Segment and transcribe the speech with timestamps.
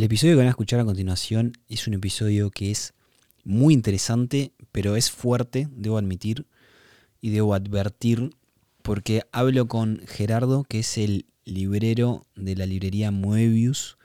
[0.00, 2.94] El episodio que van a escuchar a continuación es un episodio que es
[3.44, 6.46] muy interesante, pero es fuerte, debo admitir,
[7.20, 8.30] y debo advertir,
[8.80, 13.98] porque hablo con Gerardo, que es el librero de la librería Moebius,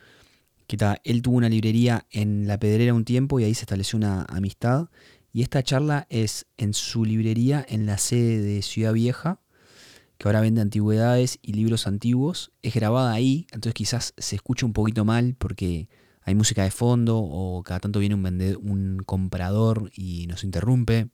[0.68, 4.24] que él tuvo una librería en La Pedrera un tiempo y ahí se estableció una
[4.24, 4.90] amistad.
[5.32, 9.40] Y esta charla es en su librería en la sede de Ciudad Vieja,
[10.18, 12.52] que ahora vende antigüedades y libros antiguos.
[12.62, 15.90] Es grabada ahí, entonces quizás se escucha un poquito mal porque
[16.22, 21.10] hay música de fondo o cada tanto viene un, un comprador y nos interrumpe.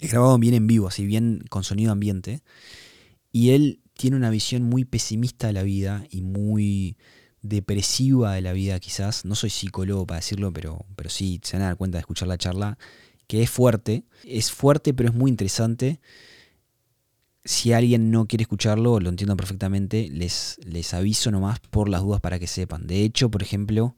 [0.00, 2.42] Es grabado bien en vivo, así bien con sonido ambiente.
[3.32, 6.96] Y él tiene una visión muy pesimista de la vida y muy
[7.42, 9.24] depresiva de la vida quizás.
[9.24, 12.28] No soy psicólogo para decirlo, pero, pero sí se van a dar cuenta de escuchar
[12.28, 12.78] la charla,
[13.26, 14.04] que es fuerte.
[14.24, 16.00] Es fuerte, pero es muy interesante
[17.46, 22.20] si alguien no quiere escucharlo, lo entiendo perfectamente, les, les aviso nomás por las dudas
[22.20, 22.88] para que sepan.
[22.88, 23.96] De hecho, por ejemplo,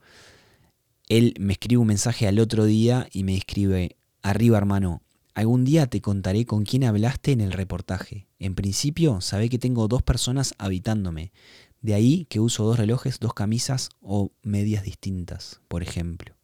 [1.08, 5.02] él me escribe un mensaje al otro día y me escribe, arriba hermano,
[5.34, 8.28] algún día te contaré con quién hablaste en el reportaje.
[8.38, 11.32] En principio, sabe que tengo dos personas habitándome.
[11.80, 16.36] De ahí que uso dos relojes, dos camisas o medias distintas, por ejemplo.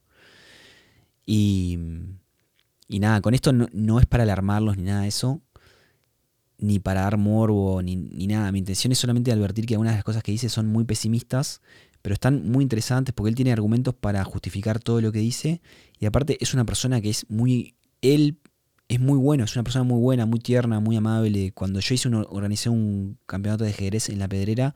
[1.27, 1.79] Y,
[2.89, 5.43] y nada, con esto no, no es para alarmarlos ni nada de eso
[6.59, 8.51] ni para dar morbo, ni, nada.
[8.53, 11.61] Mi intención es solamente advertir que algunas de las cosas que dice son muy pesimistas,
[12.03, 15.61] pero están muy interesantes porque él tiene argumentos para justificar todo lo que dice.
[15.99, 17.75] Y aparte es una persona que es muy...
[18.03, 18.39] Él
[18.87, 21.53] es muy bueno, es una persona muy buena, muy tierna, muy amable.
[21.53, 24.75] Cuando yo hice uno, organicé un campeonato de ajedrez en la pedrera,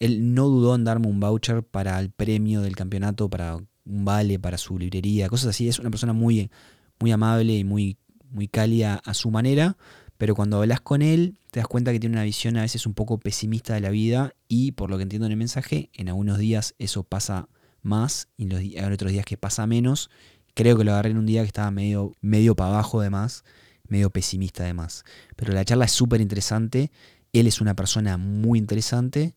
[0.00, 4.38] él no dudó en darme un voucher para el premio del campeonato, para un vale,
[4.38, 5.68] para su librería, cosas así.
[5.68, 6.50] Es una persona muy,
[6.98, 7.98] muy amable y muy,
[8.30, 9.76] muy cálida a su manera
[10.22, 12.94] pero cuando hablas con él te das cuenta que tiene una visión a veces un
[12.94, 16.38] poco pesimista de la vida y por lo que entiendo en el mensaje, en algunos
[16.38, 17.48] días eso pasa
[17.82, 18.44] más y
[18.78, 20.10] en, otros días que pasa menos.
[20.54, 23.42] Creo que lo agarré en un día que estaba medio, medio para abajo además,
[23.88, 25.02] medio pesimista además.
[25.34, 26.92] Pero la charla es súper interesante,
[27.32, 29.34] él es una persona muy interesante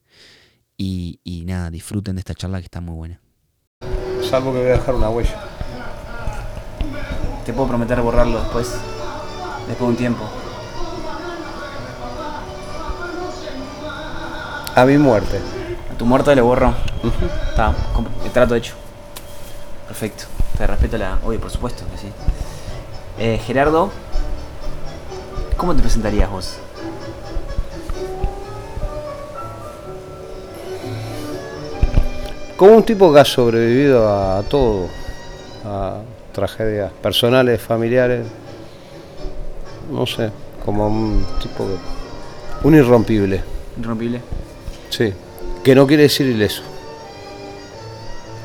[0.78, 3.22] y, y nada, disfruten de esta charla que está muy buena.
[4.22, 5.50] Salvo que voy a dejar una huella.
[7.44, 8.70] Te puedo prometer borrarlo después,
[9.68, 10.45] después de un tiempo.
[14.76, 15.40] A mi muerte.
[15.90, 16.74] A tu muerte le borro.
[17.50, 17.74] Está,
[18.26, 18.74] el trato hecho.
[19.88, 20.26] Perfecto.
[20.58, 21.18] Te respeto la.
[21.24, 22.08] Oye, por supuesto que sí.
[23.18, 23.90] Eh, Gerardo,
[25.56, 26.58] ¿cómo te presentarías vos?
[32.58, 34.90] Como un tipo que ha sobrevivido a todo,
[35.66, 36.00] a
[36.34, 38.28] tragedias personales, familiares,
[39.90, 40.32] no sé,
[40.66, 41.66] como un tipo,
[42.64, 43.42] un irrompible.
[43.80, 44.22] Irrompible.
[44.96, 45.14] Sí,
[45.62, 46.62] que no quiere decir ileso.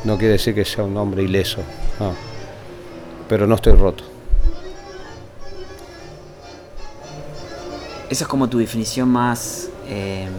[0.03, 1.61] No quiere decir que sea un hombre ileso.
[3.29, 4.03] Pero no estoy roto.
[8.09, 10.33] Esa es como tu definición más em,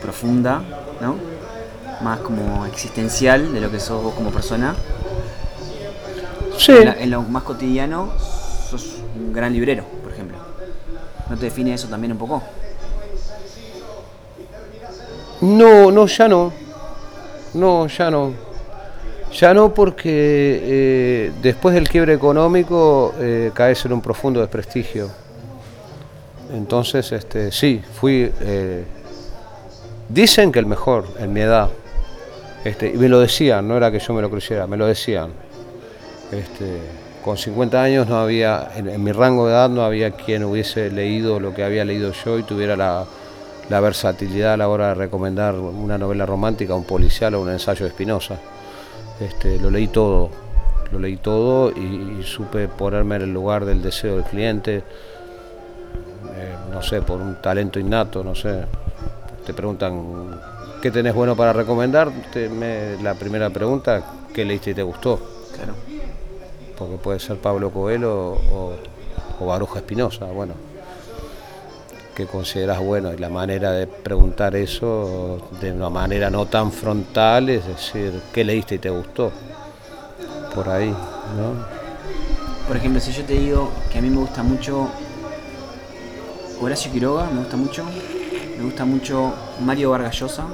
[0.00, 0.62] profunda,
[1.02, 1.16] ¿no?
[2.02, 4.74] Más como existencial de lo que sos vos como persona.
[6.56, 6.72] Sí.
[6.72, 8.10] en lo más cotidiano,
[8.70, 10.38] sos un gran librero, por ejemplo.
[11.28, 12.42] ¿No te define eso también un poco?
[15.44, 16.52] No, no, ya no.
[17.52, 18.32] No, ya no.
[19.30, 20.08] Ya no porque
[20.62, 25.10] eh, después del quiebre económico eh, caes en un profundo desprestigio.
[26.50, 28.84] Entonces, este, sí, fui, eh,
[30.08, 31.68] dicen que el mejor en mi edad.
[32.64, 35.30] Este, y me lo decían, no era que yo me lo creyera, me lo decían.
[36.32, 36.78] Este,
[37.22, 41.38] con 50 años no había, en mi rango de edad no había quien hubiese leído
[41.38, 43.04] lo que había leído yo y tuviera la,
[43.68, 47.84] la versatilidad a la hora de recomendar una novela romántica, un policial o un ensayo
[47.84, 48.38] de Espinosa.
[49.20, 50.30] Este, lo leí todo,
[50.92, 56.82] lo leí todo y, supe ponerme en el lugar del deseo del cliente, eh, no
[56.82, 58.64] sé, por un talento innato, no sé.
[59.46, 60.40] Te preguntan,
[60.82, 62.10] ¿qué tenés bueno para recomendar?
[63.02, 64.02] la primera pregunta,
[64.32, 65.20] ¿qué leíste y te gustó?
[65.54, 65.74] Claro.
[66.76, 68.72] Porque puede ser Pablo Coelho o,
[69.38, 70.73] o Baruja Espinosa, bueno
[72.14, 77.50] que consideras bueno y la manera de preguntar eso de una manera no tan frontal
[77.50, 79.32] es decir qué leíste y te gustó
[80.54, 81.66] por ahí ¿no?
[82.66, 84.88] por ejemplo si yo te digo que a mí me gusta mucho
[86.60, 87.84] Horacio Quiroga me gusta mucho.
[88.56, 90.44] Me gusta mucho Mario Vargas Llosa.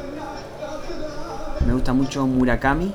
[1.67, 2.93] Me gusta mucho Murakami.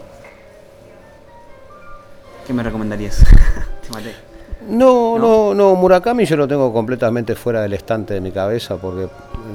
[2.45, 3.23] ¿qué me recomendarías?
[3.81, 4.34] te maté
[4.69, 9.07] no, no, no, Murakami yo lo tengo completamente fuera del estante de mi cabeza porque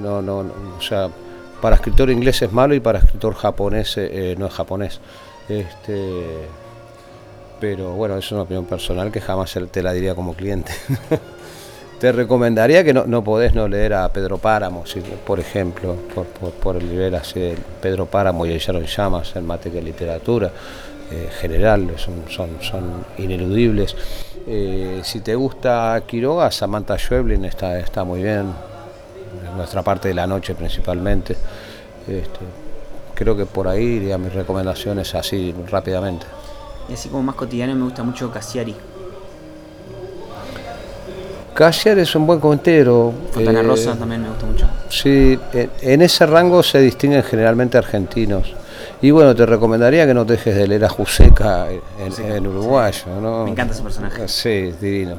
[0.03, 1.09] no, no, o sea,
[1.61, 5.01] para escritor inglés es malo y para escritor japonés eh, no es japonés.
[5.49, 6.25] Este,
[7.61, 10.73] pero bueno, es una opinión personal que jamás te la diría como cliente.
[12.01, 14.85] te recomendaría que no, no podés no leer a Pedro Páramo,
[15.27, 15.97] por ejemplo,
[16.63, 20.51] por, el nivel así de Pedro Páramo y Sharon Llamas en materia de literatura
[21.11, 23.95] eh, general, son, son, son ineludibles.
[24.53, 28.53] Eh, si te gusta Quiroga, Samantha Schweblin está, está muy bien,
[29.49, 31.37] en nuestra parte de la noche principalmente.
[32.09, 32.41] Este,
[33.15, 36.27] creo que por ahí iría mis recomendaciones así rápidamente.
[36.89, 38.75] Y así como más cotidiano me gusta mucho Cassiari.
[41.55, 43.13] Cassiari es un buen contero.
[43.31, 44.67] Fontana eh, Rosa también me gusta mucho.
[44.89, 48.53] Sí, en, ese rango se distinguen generalmente argentinos.
[49.03, 53.21] Y bueno, te recomendaría que no dejes de leer a Juseca en, uruguayo.
[53.21, 53.45] ¿no?
[53.45, 54.29] Me encanta ese personaje.
[54.29, 55.17] Sí, divino.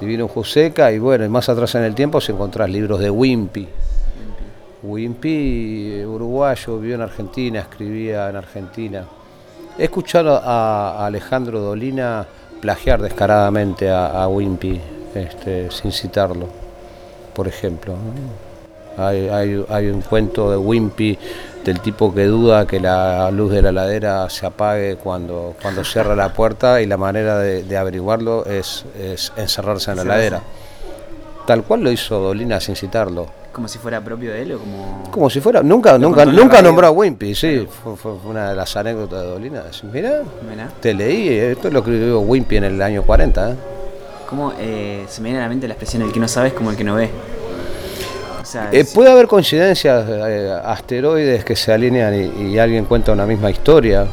[0.00, 3.68] Divino Juseca y bueno, más atrás en el tiempo se encontrás libros de Wimpy.
[4.82, 9.04] Wimpy, uruguayo, vivió en Argentina, escribía en Argentina.
[9.78, 12.26] He escuchado a Alejandro Dolina
[12.60, 14.80] plagiar descaradamente a, Wimpy,
[15.14, 16.46] este, sin citarlo,
[17.34, 17.94] por ejemplo.
[18.96, 21.18] Hay, un cuento de Wimpy
[21.64, 26.16] del tipo que duda que la luz de la ladera se apague cuando, cuando cierra
[26.16, 28.84] la puerta y la manera de, averiguarlo es,
[29.36, 30.42] encerrarse en la ladera.
[31.46, 33.26] Tal cual lo hizo Dolina sin citarlo.
[33.52, 35.02] ¿Como si fuera propio de él o como.?
[35.10, 35.62] Como si fuera.
[35.62, 37.66] Nunca, nunca, nunca nombró a Wimpy, sí.
[37.96, 39.64] Fue, una de las anécdotas de Dolina.
[39.92, 40.22] Mira,
[40.80, 43.50] te leí, esto es lo que escribió Wimpy en el año 40.
[43.50, 43.54] ¿eh?
[44.28, 46.54] ¿Cómo eh, se me viene a la mente la expresión el que no sabe es
[46.54, 47.10] como el que no ve?
[48.72, 54.06] Eh, puede haber coincidencias, eh, asteroides que se alinean y, alguien cuenta una misma historia.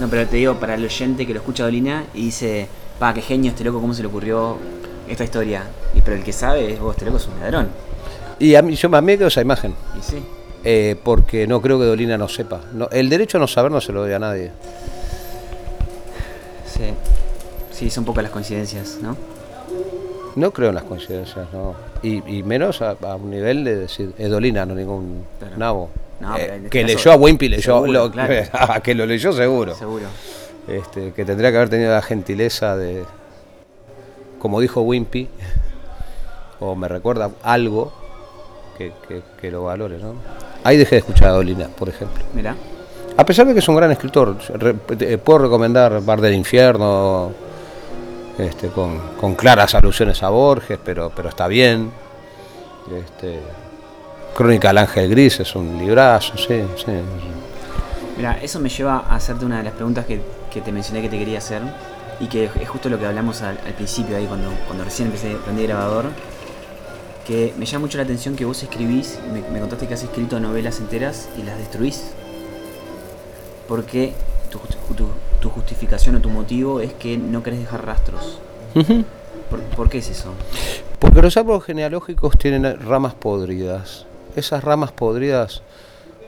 [0.00, 2.68] No, pero te digo, para el oyente que lo escucha Dolina y dice,
[2.98, 4.58] pa, qué genio este loco, cómo se le ocurrió
[5.08, 5.62] esta historia.
[5.94, 7.68] Y pero el que sabe es, vos, este loco es un ladrón.
[8.38, 9.74] Y a mí, yo me quedo esa imagen.
[9.98, 10.24] Y sí.
[10.64, 12.62] Eh, porque no creo que Dolina no sepa.
[12.90, 14.50] el derecho a no saber no se lo doy a nadie.
[16.66, 16.92] Sí.
[17.70, 19.16] Sí, son pocas las coincidencias, ¿no?
[20.36, 21.74] No creo en las coincidencias, no.
[22.02, 25.24] Y, menos a, un nivel de decir, es Dolina, no ningún
[25.56, 25.90] nabo.
[26.38, 28.10] Eh, este que leyó a Wimpy, leyó lo,
[28.82, 29.74] que lo leyó seguro.
[29.74, 30.06] Seguro.
[30.66, 33.04] Este, que tendría que haber tenido la gentileza de,
[34.38, 35.28] como dijo Wimpy,
[36.60, 37.92] o me recuerda algo
[38.76, 40.14] que, lo valore, ¿no?
[40.64, 42.24] Ahí dejé de escuchar a Dolina, por ejemplo.
[42.34, 42.56] Mira.
[43.16, 44.36] A pesar de que es un gran escritor,
[45.22, 47.32] puedo recomendar Bar del Infierno,
[48.38, 51.92] este, con, claras alusiones a Borges, pero, pero está bien.
[52.94, 53.40] Este,
[54.34, 56.92] Crónica del Ángel Gris es un librazo, sí, sí.
[58.16, 60.20] Mira, eso me lleva a hacerte una de las preguntas que,
[60.60, 61.62] te mencioné que te quería hacer
[62.20, 65.36] y que es justo lo que hablamos al, principio ahí cuando, cuando recién empecé a
[65.36, 66.06] aprender grabador
[67.26, 70.78] que me llama mucho la atención que vos escribís, me, contaste que has escrito novelas
[70.78, 72.04] enteras y las destruís
[73.66, 74.12] porque
[74.50, 74.58] tu,
[74.94, 75.08] tu,
[75.44, 78.38] tu justificación o tu motivo es que no querés dejar rastros.
[79.76, 80.32] ¿Por, qué es eso?
[80.98, 84.06] Porque los árboles genealógicos tienen ramas podridas.
[84.36, 85.60] Esas ramas podridas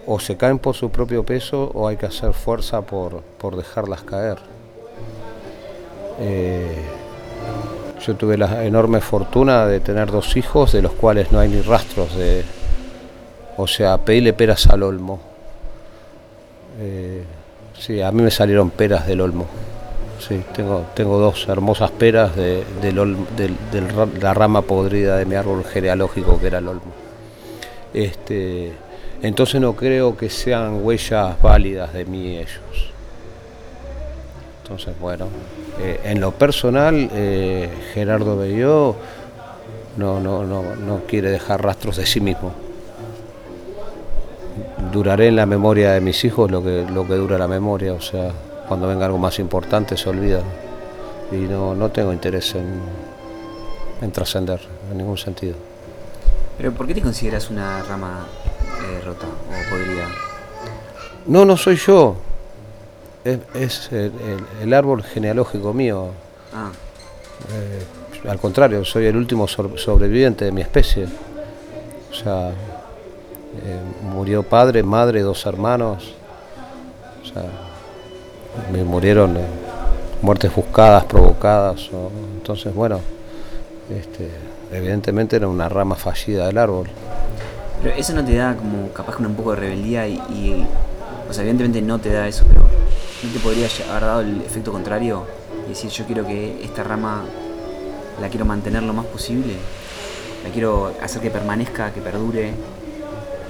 [0.07, 3.23] o se caen por su propio peso o hay que hacer fuerza por,
[3.57, 4.37] dejarlas caer.
[6.21, 6.85] Eh,
[8.07, 11.63] yo tuve la enorme fortuna de tener dos hijos de los cuales no hay ni
[11.63, 12.45] rastros de...
[13.57, 15.21] O sea, pedirle peras al olmo.
[16.79, 17.25] Eh,
[17.79, 19.47] Sí, a mí me salieron peras del olmo.
[20.19, 22.65] Sí, tengo, tengo dos hermosas peras de,
[24.21, 26.93] la rama podrida de mi árbol genealógico que era el olmo.
[27.93, 28.73] Este,
[29.23, 32.93] entonces no creo que sean huellas válidas de mí ellos.
[34.63, 35.29] Entonces, bueno,
[35.81, 38.97] eh, en lo personal, eh, Gerardo Belló
[39.97, 42.66] no, no, no, no quiere dejar rastros de sí mismo
[44.93, 48.01] duraré en la memoria de mis hijos lo que, lo que dura la memoria, o
[48.01, 48.31] sea,
[48.69, 50.41] cuando venga algo más importante se olvida.
[51.33, 52.81] Y no, no tengo interés en,
[54.01, 54.61] en trascender
[54.91, 55.57] en ningún sentido.
[56.57, 58.27] ¿Pero por qué te consideras una rama
[58.81, 60.09] eh, rota o podrida?
[61.27, 62.17] No, no soy yo.
[63.55, 66.11] Es, el, árbol genealógico mío.
[66.55, 66.71] Ah.
[67.53, 71.07] Eh, al contrario, soy el último sobreviviente de mi especie.
[72.11, 72.53] O sea,
[73.55, 76.15] eh, murió padre, madre, dos hermanos.
[77.23, 77.45] O sea,
[78.73, 79.47] me murieron eh,
[80.23, 81.91] muertes buscadas, provocadas.
[82.39, 83.01] entonces, bueno,
[83.91, 84.31] este,
[84.73, 86.89] evidentemente era una rama fallida del árbol.
[87.83, 90.67] Pero eso no te da como capaz con un poco de rebeldía y,
[91.29, 94.73] o sea, evidentemente no te da eso, pero ¿no te podría haber dado el efecto
[94.73, 95.25] contrario?
[95.67, 97.25] Y decir, yo quiero que esta rama
[98.21, 99.55] la quiero mantener lo más posible,
[100.43, 102.53] la quiero hacer que permanezca, que perdure,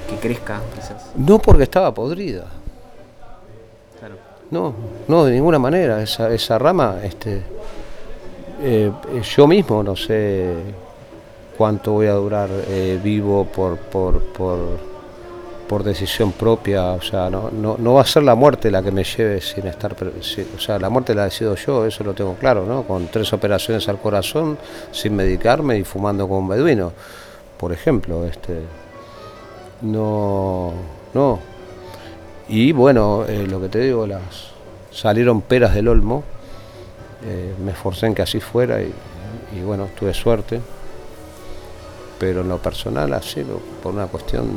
[0.07, 1.11] que crezca, quizás.
[1.17, 2.45] No porque estaba podrida.
[3.99, 4.17] Claro.
[4.51, 4.75] No,
[5.09, 6.03] no, de ninguna manera.
[6.03, 7.43] Esa, esa rama, este,
[8.63, 8.91] eh,
[9.37, 10.55] yo mismo no sé
[11.57, 14.59] cuánto voy a durar eh, vivo por, por, por,
[15.69, 16.93] por decisión propia.
[16.93, 19.67] O sea, no, no, no va a ser la muerte la que me lleve sin
[19.67, 19.95] estar.
[19.95, 22.85] o sea, la muerte la decido yo, eso lo tengo claro, ¿no?
[22.85, 24.59] Con tres operaciones al corazón,
[24.93, 26.93] sin medicarme y fumando como un beduino,
[27.59, 28.25] por ejemplo.
[28.27, 28.61] Este,
[29.83, 30.73] no,
[31.15, 31.39] no.
[32.49, 34.21] Y bueno, eh, lo que te digo, las
[34.93, 36.23] salieron peras del olmo.
[37.25, 38.93] eh, me esforcé en que así fuera y,
[39.57, 40.61] y bueno, tuve suerte.
[42.19, 43.45] Pero en lo personal, así,
[43.83, 44.49] por una cuestión,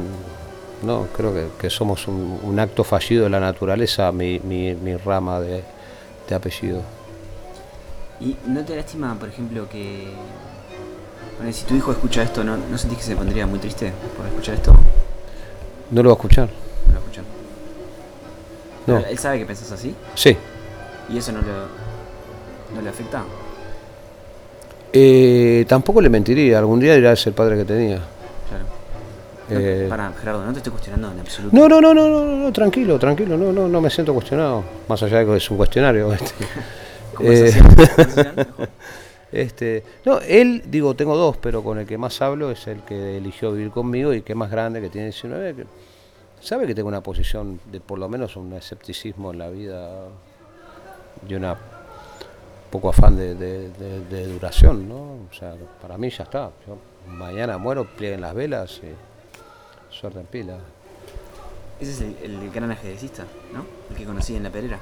[0.84, 4.96] no, creo que, que somos un, un acto fallido de la naturaleza, mi, mi- mi
[4.96, 5.64] rama de,
[6.28, 6.82] de apellido.
[8.22, 10.08] ¿Y no te lastima, por ejemplo, que.
[11.38, 14.26] Bueno, si tu hijo escucha esto, ¿no, ¿no sentís que se pondría muy triste por
[14.26, 14.74] escuchar esto?
[15.92, 16.50] ¿No lo va a escuchar?
[16.88, 17.24] No lo escuchan.
[18.88, 18.96] No.
[18.98, 19.96] Pero ¿Él sabe que pensás así?
[20.16, 20.36] Sí.
[21.10, 21.48] ¿Y eso no le,
[22.76, 23.24] no le afecta?
[24.94, 27.98] Eh, tampoco le mentiría, algún día dirá es el padre que tenía.
[28.50, 28.66] Claro.
[29.50, 31.56] No, Eh, Para, Gerardo, no te estoy cuestionando en absoluto.
[31.56, 35.02] No, no, no, no, no, no, tranquilo, tranquilo, no, no, no me siento cuestionado, más
[35.04, 36.14] allá de que es un cuestionario.
[36.14, 36.34] Este,
[37.14, 38.48] Conversación.
[39.32, 43.18] Este, no, él, digo, tengo dos, pero con el que más hablo es el que
[43.18, 45.66] eligió vivir conmigo y que es más grande, que tiene 19, que
[46.42, 50.08] sabe que tengo una posición de por lo menos un escepticismo en la vida
[51.28, 51.56] y una
[52.72, 54.96] poco afán de, de- duración, ¿no?
[55.30, 56.52] O sea, para mí ya está.
[56.68, 60.58] Yo mañana muero, plieguen las velas y suerte en pila.
[61.80, 63.66] Ese es el, el gran ajedrecista, ¿no?
[63.90, 64.80] El que conocí en la pedrera.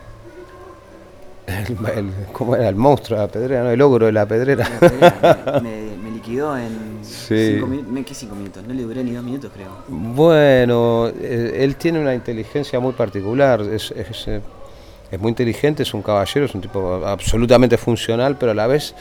[1.48, 2.68] El, el- ¿Cómo era?
[2.70, 3.70] El monstruo de la pedrera, ¿no?
[3.72, 4.68] El ogro de la pedrera.
[4.70, 7.54] La pedrera me, me- me liquidó en Sí.
[7.56, 8.06] cinco minutos.
[8.06, 8.64] ¿Qué cinco minutos?
[8.68, 9.70] No le duré ni dos minutos, creo.
[9.88, 14.42] Bueno, eh, él tiene una inteligencia muy particular, es, es, eh,
[15.10, 18.94] es muy inteligente, es un caballero, es un tipo absolutamente funcional, pero a la vez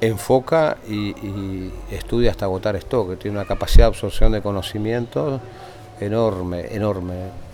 [0.00, 5.40] enfoca y, y estudia hasta agotar esto, que tiene una capacidad de absorción de conocimiento
[6.00, 7.47] enorme, enorme.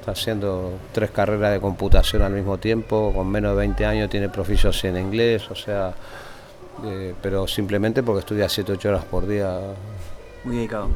[0.00, 4.28] Está haciendo tres carreras de computación al mismo tiempo, con menos de 20 años tiene
[4.28, 5.94] proficiencia en inglés, o sea,
[6.84, 9.58] eh, pero simplemente porque estudia 7-8 horas por día
[10.44, 10.88] Muy dedicado.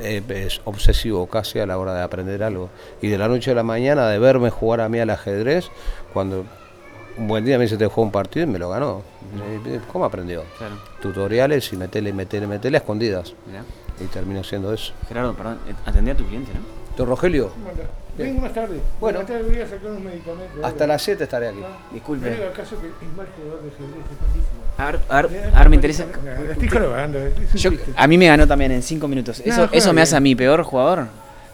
[0.00, 2.68] eh, es obsesivo casi a la hora de aprender algo.
[3.00, 5.68] Y de la noche a la mañana de verme jugar a mí al ajedrez,
[6.12, 6.44] cuando
[7.16, 9.02] un buen día me dice te juego un partido y me lo ganó.
[9.66, 10.42] Eh, ¿Cómo aprendió?
[10.58, 10.74] Claro.
[11.00, 13.34] Tutoriales y metele, metele, metele a escondidas.
[13.46, 13.62] Mirá.
[14.00, 14.92] Y terminó siendo eso.
[15.06, 16.60] Gerardo, perdón, eh, atendé a tu cliente, ¿no?
[16.96, 17.50] Don Rogelio.
[18.18, 18.80] Vengo más tarde.
[19.00, 19.18] Bueno.
[19.20, 20.64] Más tarde voy a sacar unos medicamentos.
[20.64, 21.58] hasta las 7 estaré aquí.
[21.92, 22.28] Disculpe.
[22.30, 25.68] No diga acaso que es mal jugador de ajedrez, es malísimo.
[25.68, 26.04] Me interesa.
[26.04, 27.92] estoy Yo, chiste.
[27.96, 29.40] a mí me ganó también en cinco minutos.
[29.44, 31.06] ¿Eso, No, eso me hace a mí peor jugador?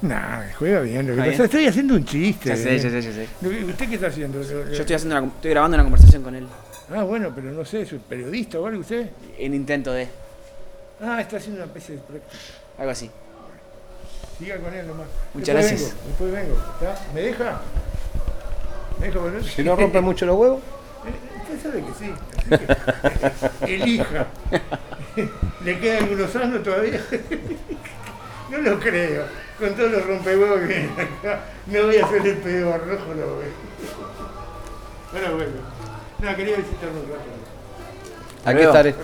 [0.03, 1.07] Nah, juega bien.
[1.07, 1.43] Lo que pasa bien.
[1.43, 2.51] estoy haciendo un chiste.
[2.51, 2.79] Ya sé, eh.
[2.79, 3.29] ya sé, ya sé.
[3.43, 4.43] Lo que- ¿Usted qué está haciendo?
[4.43, 6.47] Yo estoy, haciendo una, estoy grabando una conversación con él.
[6.95, 9.09] Ah, bueno, pero no sé, ¿es un periodista o algo usted?
[9.39, 10.07] En intento de.
[11.03, 12.35] Ah, está haciendo una especie de práctica.
[12.79, 13.11] Algo así.
[14.39, 15.07] Siga con él nomás.
[15.35, 15.95] Muchas Después gracias.
[15.95, 16.57] Vengo, después vengo.
[16.81, 17.13] ¿Está?
[17.15, 17.61] ¿Me deja?
[19.01, 19.45] ¿Me deja volver?
[19.45, 20.61] Si no rompe mucho los huevos,
[21.43, 22.13] Usted sabe que sí.
[23.63, 24.27] así que elija.
[25.65, 27.01] ¿Le quedan algunos años todavía?
[28.51, 29.25] No lo creo.
[29.59, 33.35] Con todos los rompehuevos que vienen acá, no voy a ser el peor, rojo lo
[33.37, 33.45] voy.
[35.15, 35.59] Ahora vuelvo.
[36.19, 37.25] No, quería visitarlo un rato.
[38.45, 38.95] aquí estaré.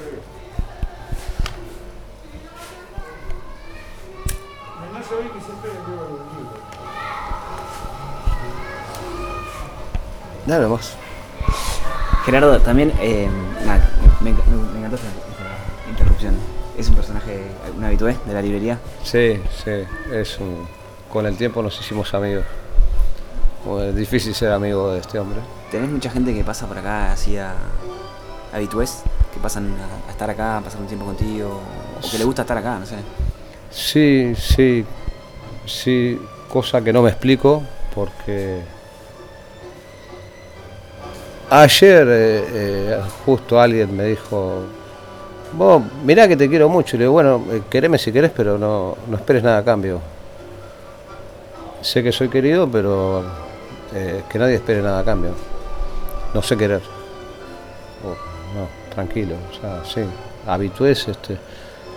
[5.08, 6.52] Sabés que siempre le llevo algún libro.
[10.46, 10.94] Nada más.
[12.24, 12.92] Gerardo, también.
[13.00, 13.28] eh,
[13.64, 13.88] nada,
[14.20, 14.38] me, me-
[14.72, 16.34] me encantó esta, esta interrupción.
[16.78, 17.42] Es un personaje,
[17.76, 18.78] un habitué de la librería.
[19.04, 19.70] Sí, sí,
[20.12, 20.66] es un...
[21.12, 22.44] Con el tiempo nos hicimos amigos.
[23.64, 25.40] Bueno, es difícil ser amigo de este hombre.
[25.70, 27.54] ¿Tenés mucha gente que pasa por acá así a
[28.52, 29.02] habitués?
[29.32, 31.60] Que pasan a, a estar acá, a pasar un tiempo contigo.
[32.02, 32.96] O que le gusta estar acá, no sé.
[33.72, 34.84] Sí, sí,
[35.66, 37.62] sí, cosa que no me explico
[37.94, 38.60] porque
[41.48, 44.64] ayer eh, eh, justo alguien me dijo,
[45.54, 48.58] vos mirá que te quiero mucho, y le digo, bueno, eh, quereme si querés, pero
[48.58, 50.00] no, no esperes nada a cambio.
[51.80, 53.24] Sé que soy querido, pero
[53.94, 55.30] eh, que nadie espere nada a cambio.
[56.34, 56.82] No sé querer.
[58.04, 60.02] Oh, no, tranquilo, o sea, sí,
[60.46, 61.38] habitués, este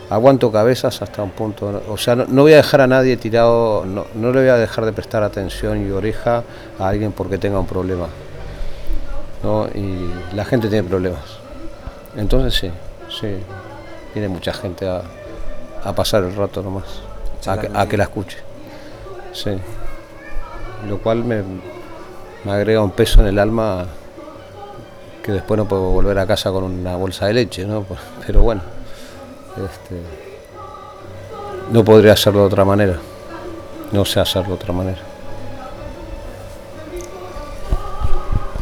[0.10, 1.84] aguanto cabezas hasta un punto.
[1.90, 4.56] O sea, no, no voy a dejar a nadie tirado, no, no le voy a
[4.56, 6.44] dejar de prestar atención y oreja
[6.80, 8.08] a alguien porque tenga un problema.
[9.44, 9.68] ¿no?
[9.68, 11.22] Y la gente tiene problemas.
[12.16, 12.72] Entonces sí,
[13.20, 13.36] sí,
[14.14, 15.02] viene mucha gente a,
[15.84, 17.02] a pasar el rato nomás,
[17.46, 18.38] a que, a que la escuche.
[19.34, 19.52] sí.
[20.90, 21.42] Lo cual me,
[22.44, 23.88] me agrega un peso en el alma
[25.24, 27.86] que después no puedo volver a casa con una bolsa de leche, ¿no?
[28.28, 28.62] Pero bueno,
[29.58, 30.02] este,
[31.72, 33.00] no podría hacerlo de otra manera.
[33.92, 34.98] No sé hacerlo de otra manera.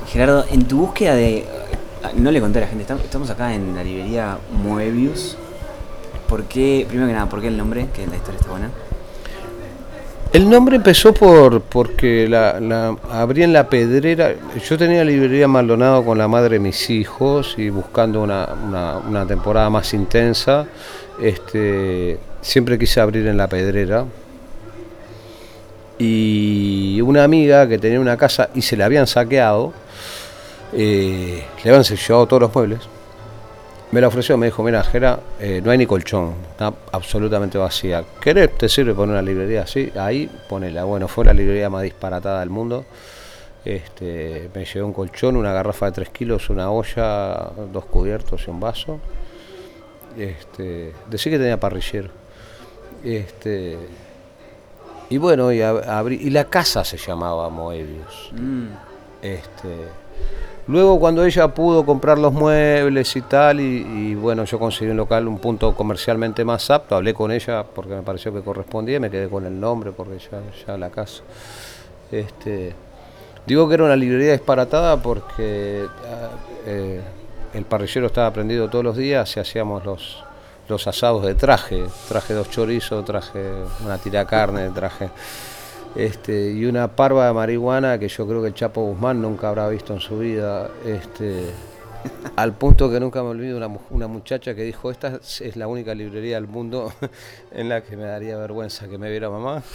[0.08, 1.46] Gerardo, en tu búsqueda de...
[2.16, 5.38] No le conté a la gente, estamos- estamos acá en la librería Moebius.
[6.28, 7.88] ¿Por qué, primero que nada, por qué el nombre?
[7.94, 8.70] Que la historia está buena.
[10.34, 14.34] El nombre empezó por porque la, la abrí en la pedrera.
[14.68, 19.94] Yo tenía librería Maldonado con la madre de mis hijos y buscando una, temporada más
[19.94, 20.66] intensa.
[21.22, 24.06] Este, siempre quise abrir en la pedrera.
[26.00, 29.72] Y una amiga que tenía una casa y se la habían saqueado,
[30.74, 32.80] eh, le habían llevado todos los muebles.
[33.94, 38.04] Me la ofreció, me dijo, mira, Jera, eh, no hay ni colchón, está absolutamente vacía.
[38.20, 38.58] ¿Querés?
[38.58, 39.68] ¿Te sirve poner una librería?
[39.68, 40.84] Sí, ahí ponela.
[40.84, 42.86] Bueno, fue la librería más disparatada del mundo.
[43.64, 48.50] Este, me llevé un colchón, una garrafa de 3 kilos, una olla, dos cubiertos y
[48.50, 49.00] un vaso.
[50.18, 52.10] Este, decí que tenía parrillero.
[53.04, 53.78] Este,
[55.12, 58.32] y bueno, y, ab- abrí, y la casa se llamaba Moebius.
[58.34, 58.68] Mm,
[59.22, 59.70] Este,
[60.68, 65.28] luego cuando ella pudo comprar los muebles y tal, y, bueno, yo conseguí un local,
[65.28, 69.30] un punto comercialmente más apto, hablé con ella porque me pareció que correspondía, me quedé
[69.30, 71.24] con el nombre porque ya, ya la casa.
[72.12, 72.76] Este,
[73.46, 76.30] digo que era una librería disparatada porque ah,
[76.66, 77.02] eh,
[77.54, 80.24] el parrillero estaba prendido todos los días y hacíamos los,
[80.70, 83.40] los asados de traje, traje dos chorizos, traje
[83.84, 85.10] una tira de carne, traje
[85.96, 89.68] este, y una parva de marihuana que yo creo que el Chapo Guzmán nunca habrá
[89.70, 91.46] visto en su vida, este,
[92.36, 95.94] al punto que nunca me olvido una, una muchacha que dijo, esta es- la única
[95.94, 96.92] librería del mundo
[97.52, 99.62] en la que me daría vergüenza que me viera mamá.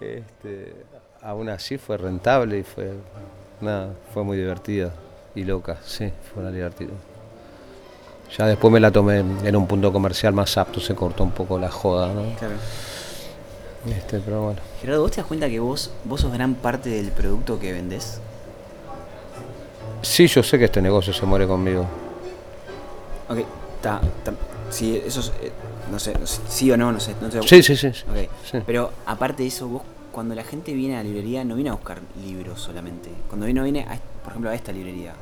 [0.00, 0.74] este,
[1.22, 2.92] aún así fue rentable y fue,
[3.60, 4.90] nada, fue muy divertida
[5.34, 6.90] y loca, sí, fue una divertida.
[8.36, 11.30] Ya después me la tomé en en un punto comercial más apto, se cortó un
[11.30, 12.22] poco la joda, ¿no?
[12.38, 12.54] claro.
[13.88, 14.60] Este, pero bueno.
[14.80, 18.20] Gerardo, ¿vos te das cuenta que vos, vos sos gran parte del producto que vendés?
[20.02, 21.86] Sí, yo sé que este negocio se muere conmigo.
[23.28, 23.38] Ok,
[23.76, 24.00] está.
[24.70, 25.32] Si eso es.
[25.42, 25.52] eh,
[25.90, 27.14] no sé, no sí o no, no sé.
[27.20, 27.92] No sé Sí, sí, sí.
[27.92, 28.04] sí.
[28.10, 28.58] Ok, Sí.
[28.66, 31.74] Pero aparte de eso, vos cuando la gente viene a la librería no viene a
[31.74, 33.10] buscar libros solamente.
[33.28, 35.12] Cuando viene, viene a, por ejemplo, a esta librería,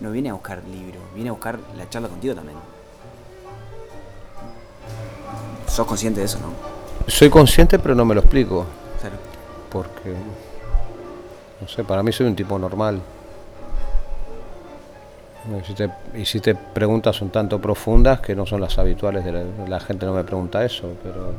[0.00, 2.56] no viene a buscar libros, viene a buscar la charla contigo también.
[5.66, 6.48] Sos consciente de eso, ¿no?
[7.10, 8.64] Soy consciente, pero no me lo explico.
[9.00, 9.16] Claro.
[9.70, 10.14] Porque,
[11.60, 13.00] no sé, para mí soy un tipo normal.
[15.58, 19.24] Y si te, y si te preguntas un tanto profundas, que no son las habituales,
[19.24, 21.32] de la, la gente no me pregunta eso, pero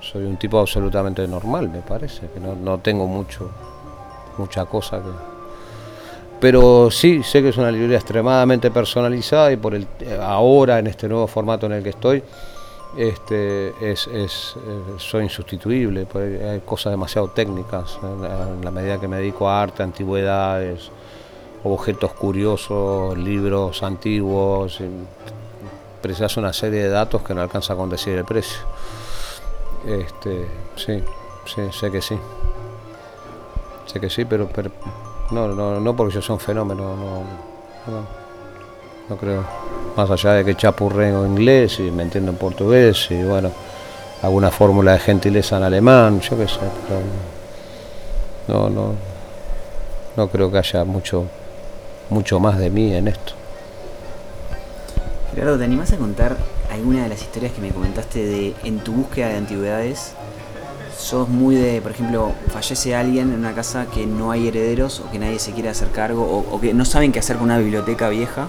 [0.00, 3.50] soy un tipo absolutamente normal, me parece, que no, no tengo mucho,
[4.36, 5.10] mucha cosa que...
[6.40, 9.86] Pero sí, sé que es una librería extremadamente personalizada y por el
[10.20, 12.22] ahora en este nuevo formato en el que estoy,
[12.96, 18.70] este, es, es, eh, soy insustituible, porque hay cosas demasiado técnicas, en la, en la
[18.70, 20.90] medida que me dedico a arte, antigüedades,
[21.64, 24.80] objetos curiosos, libros antiguos,
[26.00, 28.60] precisas una serie de datos que no alcanza con decir el precio.
[29.86, 31.02] Este, sí,
[31.46, 32.18] sí, sé que sí.
[33.86, 34.70] Sé que sí, pero, pero
[35.30, 37.20] no, no, no porque yo sea un fenómeno, no,
[37.92, 38.06] no,
[39.08, 39.61] no creo.
[39.96, 43.50] Más allá de que chapurreo inglés y me entiendo en portugués y bueno,
[44.22, 47.00] alguna fórmula de gentileza en alemán, yo qué sé, pero
[48.48, 48.94] no, no,
[50.16, 51.26] no creo que haya mucho,
[52.08, 53.34] mucho más de mí en esto.
[55.34, 56.36] Gerardo, ¿te animás a contar
[56.70, 60.12] alguna de las historias que me comentaste de en tu búsqueda de antigüedades?
[60.96, 65.10] Sos muy de, por ejemplo, fallece alguien en una casa que no hay herederos o
[65.10, 67.58] que nadie se quiere hacer cargo o, o que no saben qué hacer con una
[67.58, 68.46] biblioteca vieja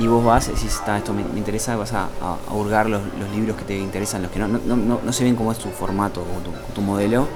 [0.00, 3.56] y vos vas decís, está, esto me, interesa, vas a, a- hurgar los, los libros
[3.56, 6.22] que te interesan, los que no, no, no- no- se ven cómo es tu formato
[6.22, 7.28] o tu, modelo,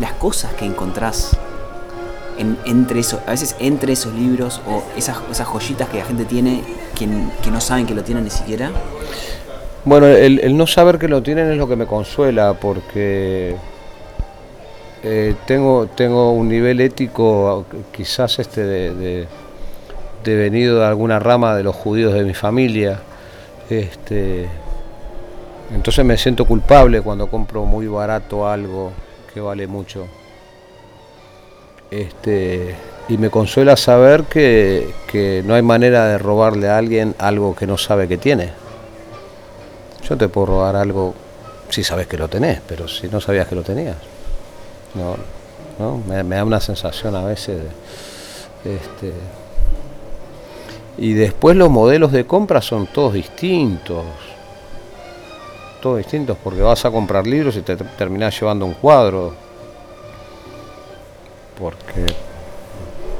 [0.00, 1.36] las cosas que encontrás
[2.36, 6.24] en- entre eso, a veces entre esos libros o esas, esas joyitas que la gente
[6.24, 6.62] tiene
[6.96, 7.08] que,
[7.42, 8.72] que no saben que lo tienen ni siquiera.
[9.84, 13.54] Bueno, el, el no saber que lo tienen es lo que me consuela, porque
[15.04, 19.26] eh, tengo, tengo un nivel ético, quizás este de,
[20.24, 23.00] de venido de alguna rama de los judíos de mi familia.
[23.68, 24.48] Este,
[25.74, 28.92] entonces me siento culpable cuando compro muy barato algo
[29.32, 30.06] que vale mucho.
[31.90, 32.74] Este,
[33.08, 37.66] y me consuela saber que, que no hay manera de robarle a alguien algo que
[37.66, 38.50] no sabe que tiene.
[40.08, 41.14] Yo te puedo robar algo
[41.68, 43.96] si sabes que lo tenés, pero si no sabías que lo tenías.
[44.94, 45.16] No,
[45.78, 46.02] ¿no?
[46.06, 47.60] Me, me da una sensación a veces
[48.64, 49.12] de, este,
[50.98, 54.04] y después los modelos de compra son todos distintos.
[55.80, 59.34] Todos distintos porque vas a comprar libros y te te terminás llevando un cuadro.
[61.58, 62.06] Porque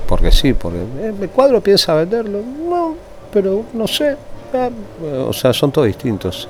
[0.08, 2.40] porque sí, porque eh, el cuadro piensa venderlo.
[2.40, 2.94] No,
[3.32, 4.16] pero no sé.
[4.52, 4.68] Ah,
[5.28, 6.48] O sea, son todos distintos.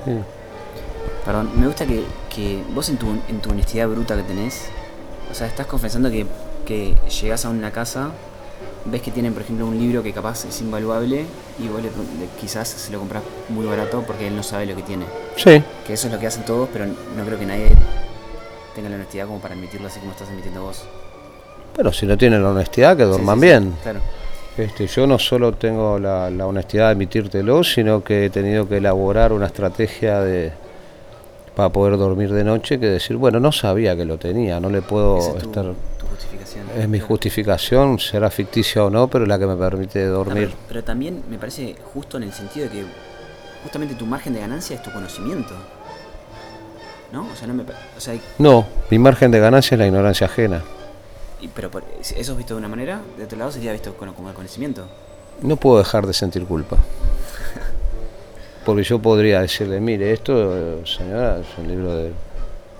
[1.25, 4.67] Perdón, me gusta que, que vos en tu, en tu honestidad bruta que tenés,
[5.31, 6.25] o sea, estás confesando que,
[6.65, 8.11] que llegás a una casa,
[8.85, 11.25] ves que tienen, por ejemplo, un libro que capaz es invaluable
[11.59, 11.89] y vos le,
[12.39, 15.05] quizás se lo compras muy barato porque él no sabe lo que tiene.
[15.35, 17.71] Sí, Que eso es lo que hacen todos, pero no creo que nadie
[18.75, 20.83] tenga la honestidad como para admitirlo así como estás admitiendo vos.
[21.75, 23.75] pero si no tienen la honestidad, que duerman sí, sí, bien.
[23.83, 23.99] Claro.
[24.57, 28.77] Este, yo no solo tengo la, la honestidad de admitírtelo, sino que he tenido que
[28.77, 30.53] elaborar una estrategia de
[31.55, 34.81] para poder dormir de noche que decir, bueno, no sabía que lo tenía, no le
[34.81, 35.63] puedo es estar...
[35.63, 35.75] tu
[36.15, 36.65] justificación.
[36.77, 40.47] Es mi justificación, será ficticia o no, pero es la que me permite dormir.
[40.49, 42.85] pero, pero también me parece justo en el sentido de que
[43.63, 45.53] justamente tu margen de ganancia es tu conocimiento.
[47.11, 47.27] ¿No?
[47.31, 50.63] O sea, no me, o sea, No, mi margen de ganancia es la ignorancia ajena.
[51.41, 54.13] y- pero por- eso es visto de una manera, de otro lado sería visto con-
[54.13, 54.87] como el conocimiento.
[55.41, 56.77] No puedo dejar de sentir culpa.
[58.65, 62.11] Porque yo podría decirle, mire, esto, eh, señora, es un libro de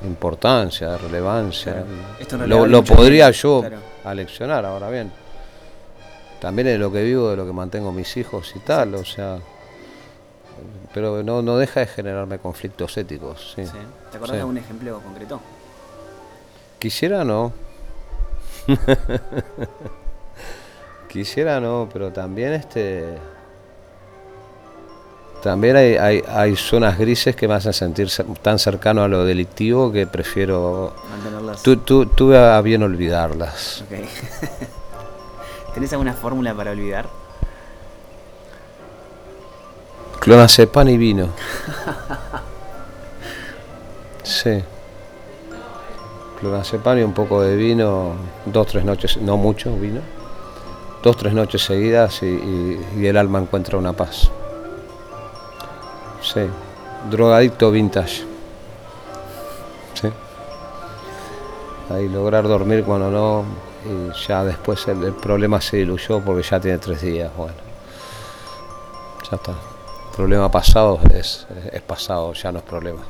[0.06, 1.74] importancia, de relevancia.
[1.74, 1.88] Claro.
[2.20, 2.38] Esto
[2.68, 3.78] Lo, podría yo claro.
[4.04, 5.12] aleccionar, ahora bien.
[6.39, 9.04] También es de lo que vivo, de lo que mantengo mis hijos y tal, o
[9.06, 9.39] sea.
[10.94, 13.54] Pero no, no deja de generarme conflictos éticos.
[13.56, 13.65] Sí.
[13.65, 13.72] ¿sí?
[14.12, 14.36] ¿Te acordás Sí.
[14.36, 15.41] de algún ejemplo concreto?
[16.80, 17.52] Quisiera no.
[21.10, 23.18] Quisiera no, pero también este.
[25.46, 28.10] También hay, hay, hay zonas grises que me hacen sentir
[28.42, 30.92] tan cercano a lo delictivo que prefiero.
[31.08, 31.62] Mantenerlas.
[31.62, 33.84] Tu, tu- tuve a bien olvidarlas.
[33.86, 33.96] Ok.
[35.76, 37.08] ¿Tenés alguna fórmula para olvidar?
[40.20, 41.28] Clonazepam y vino.
[44.24, 44.64] Sí.
[46.40, 48.14] Clonazepam y un poco de vino,
[48.48, 50.02] dos, tres noches, no mucho vino,
[51.04, 54.32] dos, tres noches seguidas y, y- y el alma encuentra una paz.
[56.34, 56.42] Sí.
[57.10, 58.24] Drogadicto vintage.
[59.94, 60.10] Sí.
[61.90, 63.44] Ahí lograr dormir cuando no,
[63.86, 67.54] y ya después el, el problema se diluyó porque ya tiene tres días, bueno.
[69.30, 69.54] Ya está.
[70.16, 73.02] Problema pasado es, es pasado, ya no es problema.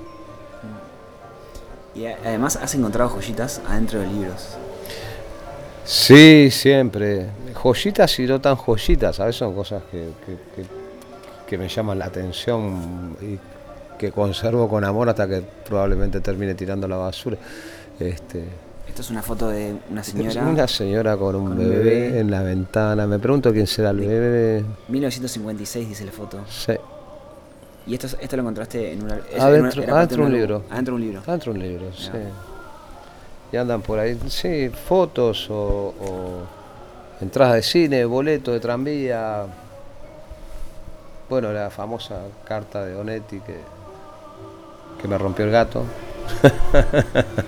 [1.93, 4.49] Y además has encontrado joyitas adentro de libros.
[5.85, 7.27] Sí, siempre.
[7.63, 9.37] Joyitas y no tan joyitas, ¿sabes?
[9.37, 10.84] Son cosas que, que- que-
[11.47, 13.37] que me llaman la atención y
[13.97, 17.37] que conservo con amor hasta que probablemente termine tirando la basura.
[17.99, 18.43] Este,
[18.87, 20.43] Esto es una foto de una señora.
[20.43, 22.19] una señora con un, con un bebé, bebé.
[22.19, 23.07] en la ventana.
[23.07, 24.63] Me pregunto quién será el bebé.
[24.89, 26.39] 1956 dice la foto.
[26.49, 26.73] Sí,
[27.87, 29.19] Y esto, esto lo encontraste en una.
[29.39, 30.63] Adentro- un una- libro.
[30.69, 31.23] Adentro de un libro.
[31.27, 32.09] Adentro un libro, sí.
[33.51, 36.41] Y andan por ahí, sí, fotos o, o
[37.21, 39.45] entradas de cine, boletos de tranvía.
[41.27, 43.57] Bueno, la famosa carta de Onetti que,
[45.01, 45.83] que me rompió el gato.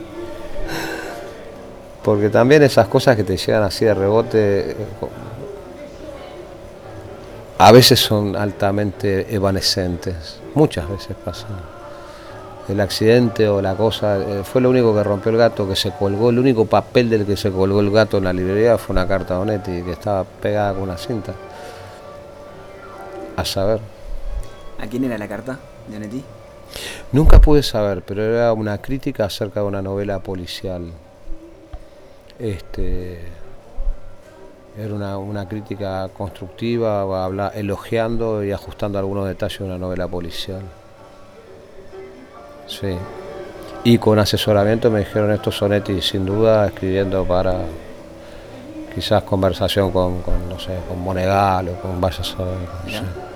[2.04, 4.76] Porque también esas cosas que te llegan así de rebote, eh,
[7.60, 10.40] a veces son altamente evanescentes.
[10.56, 11.78] Muchas veces pasan
[12.70, 15.92] el accidente o la cosa, eh, fue lo único que rompió el gato, que se
[15.92, 19.08] colgó, el único papel del que se colgó el gato en la librería fue una
[19.08, 21.34] carta de Onetti que estaba pegada con una cinta.
[23.38, 23.80] A saber.
[24.80, 26.24] ¿A quién era la carta de Onetti?
[27.12, 30.92] Nunca pude saber, pero era una crítica acerca de una novela policial.
[32.38, 33.22] Este
[34.78, 40.62] era una, una crítica constructiva, habla- elogiando y ajustando algunos detalles de una novela policial.
[42.68, 42.96] Sí.
[43.84, 47.62] Y con asesoramiento me dijeron estos sonetti, sin duda, escribiendo para
[48.94, 53.27] quizás conversación con, con, no sé, con Monegal o con Vaya a saber, no sé.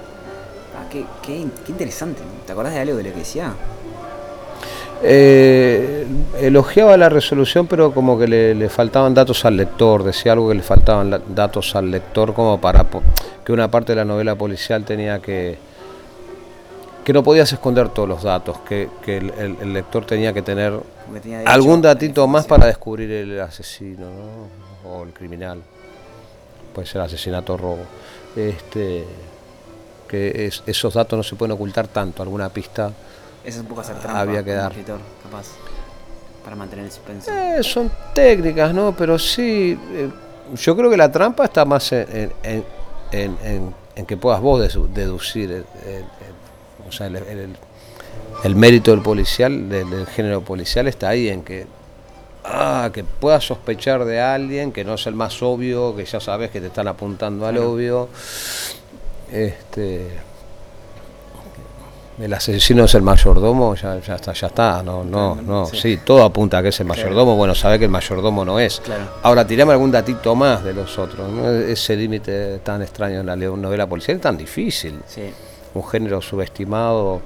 [0.91, 2.21] Qué, qué, qué interesante.
[2.45, 3.53] ¿Te acordás de algo de lo que decía?
[5.03, 6.05] Eh,
[6.39, 10.55] elogiaba la resolución, pero como que le, le faltaban datos al lector, decía algo que
[10.55, 12.85] le faltaban la- datos al lector como para
[13.43, 15.57] que una parte de la novela policial tenía que
[17.03, 20.43] que no podías esconder todos los datos, que, que el, el- el lector tenía que
[20.43, 20.79] tener
[21.23, 24.05] tenía algún datito más para descubrir el asesino
[24.83, 24.89] ¿no?
[24.91, 25.61] o el criminal.
[26.75, 27.79] Puede ser asesinato o robo.
[28.35, 29.03] Este,
[30.11, 32.87] que es- esos datos no se pueden ocultar tanto, alguna pista
[33.45, 34.19] Eso es un poco hacer trampa.
[34.19, 34.71] Había que dar.
[34.71, 35.45] escritor, capaz.
[36.43, 37.31] Para mantener el suspenso.
[37.31, 38.93] Eh, son técnicas, ¿no?
[38.95, 40.09] Pero sí, eh,
[40.55, 42.65] yo creo que la trampa está más en, en-
[43.95, 44.59] en- que puedas vos
[44.93, 51.09] deducir el, el- el- o sea, el, mérito del policial, del, del género policial, está
[51.09, 51.67] ahí en que,
[52.43, 56.49] ah, que puedas sospechar de alguien, que no es el más obvio, que ya sabes
[56.49, 57.71] que te están apuntando al Claro.
[57.71, 58.09] obvio.
[59.31, 60.07] Este,
[62.19, 65.77] el asesino es el mayordomo, ya, ya está, ya está, no, no, no, Sí.
[65.77, 67.01] sí, todo apunta a que es el Claro.
[67.01, 68.79] mayordomo, bueno, sabe que el mayordomo no es.
[68.81, 69.03] Claro.
[69.23, 71.49] Ahora, tirame algún datito más de los otros, ¿no?
[71.49, 75.21] ese límite tan extraño en la novela policial es tan difícil, Sí.
[75.73, 77.21] un género subestimado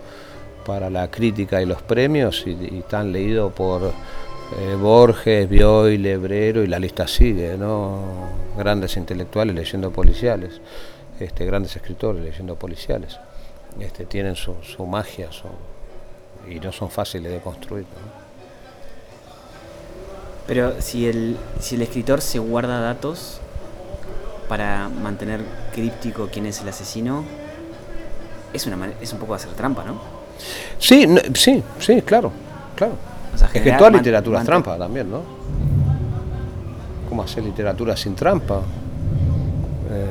[0.65, 3.91] para la crítica y los premios y, y tan leído por
[4.59, 7.99] eh, Borges, Bioy, Lebrero y la lista sigue, ¿no?
[8.57, 10.61] Grandes intelectuales leyendo policiales,
[11.19, 13.19] este, grandes escritores leyendo policiales,
[13.79, 15.47] este, tienen su, su magia su-
[16.49, 17.83] y no son fáciles de construir.
[17.85, 18.25] ¿no?
[20.47, 23.39] Pero si el, si el escritor se guarda datos
[24.47, 25.41] para mantener
[25.73, 27.23] críptico quién es el asesino,
[28.53, 29.95] es, una, es un poco hacer trampa, ¿no?
[30.77, 32.31] Sí, no- sí, sí, claro,
[32.75, 32.93] claro.
[33.33, 35.21] O sea, Es que toda literatura es trampa también, ¿no?
[37.09, 38.61] ¿Cómo hacer literatura sin trampa?
[39.89, 40.09] Eh,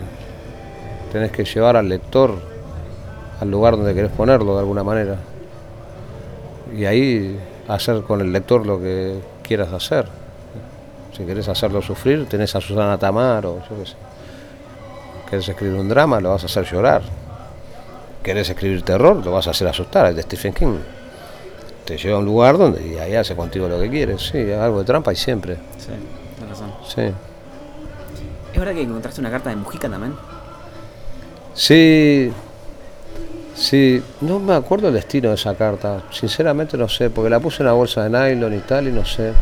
[1.15, 2.35] tenés que llevar al lector
[3.41, 5.17] al lugar donde querés ponerlo de alguna manera.
[6.77, 10.07] Y ahí hacer con el lector lo que quieras hacer.
[11.17, 13.95] Si querés hacerlo sufrir, tenés a Susana Tamar o yo qué sé.
[15.31, 17.03] Querés escribir un drama, lo vas a hacer llorar.
[18.25, 20.79] Querés escribir terror, lo vas a hacer asustar, es de Stephen King
[21.85, 24.23] te lleva a un lugar donde y ahí hace contigo lo que quieres.
[24.23, 25.57] Sí, algo de trampa y siempre.
[25.77, 25.91] Sí,
[26.35, 26.73] tienes razón.
[26.89, 27.13] Sí.
[28.55, 30.15] ¿Es verdad que encontraste una carta de Mujica también?
[31.55, 32.33] Sí.
[33.55, 36.03] Sí, no me acuerdo el destino de esa carta.
[36.11, 39.05] Sinceramente no sé, porque la puse en una bolsa de nylon y tal y no
[39.05, 39.33] sé.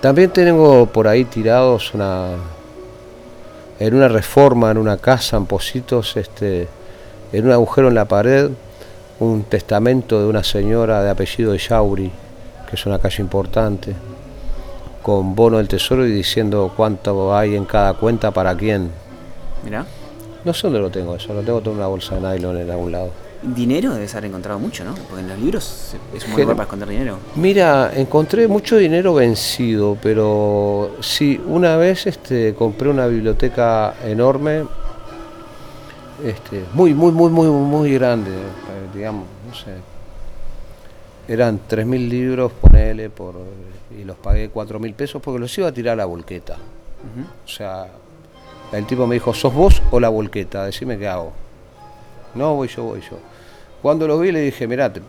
[0.00, 2.28] También tengo por ahí tirados una
[3.78, 6.68] en una reforma, en una casa, en Positos, este,
[7.32, 8.50] en un agujero en la pared,
[9.20, 12.10] un testamento de una señora de apellido Yauri,
[12.68, 13.94] que es una calle importante,
[15.02, 18.90] con bono del tesoro y diciendo cuánto hay en cada cuenta para quién.
[19.64, 19.84] Mirá.
[20.44, 22.70] No sé dónde lo tengo eso, lo tengo todo en una bolsa de nylon en
[22.70, 23.10] algún lado.
[23.42, 24.94] Dinero debes haber encontrado mucho, ¿no?
[24.94, 27.18] Porque en los libros es un buen Gen- lugar para esconder dinero.
[27.36, 34.64] Mira, encontré mucho dinero vencido, pero sí, una vez este, compré una biblioteca enorme,
[36.24, 39.72] este, muy, muy, muy, muy, muy grande, eh, digamos, no sé.
[41.26, 43.34] Eran 3.000 libros, ponele, por,
[43.98, 46.56] y los pagué 4.000 pesos porque los iba a tirar a la volqueta.
[47.44, 47.86] O sea,
[48.76, 50.64] el tipo me dijo, ¿sos vos o la volqueta?
[50.64, 51.32] Decime qué hago.
[52.34, 53.18] No, voy yo, voy yo.
[53.82, 55.02] Cuando lo vi le dije, mirá, te-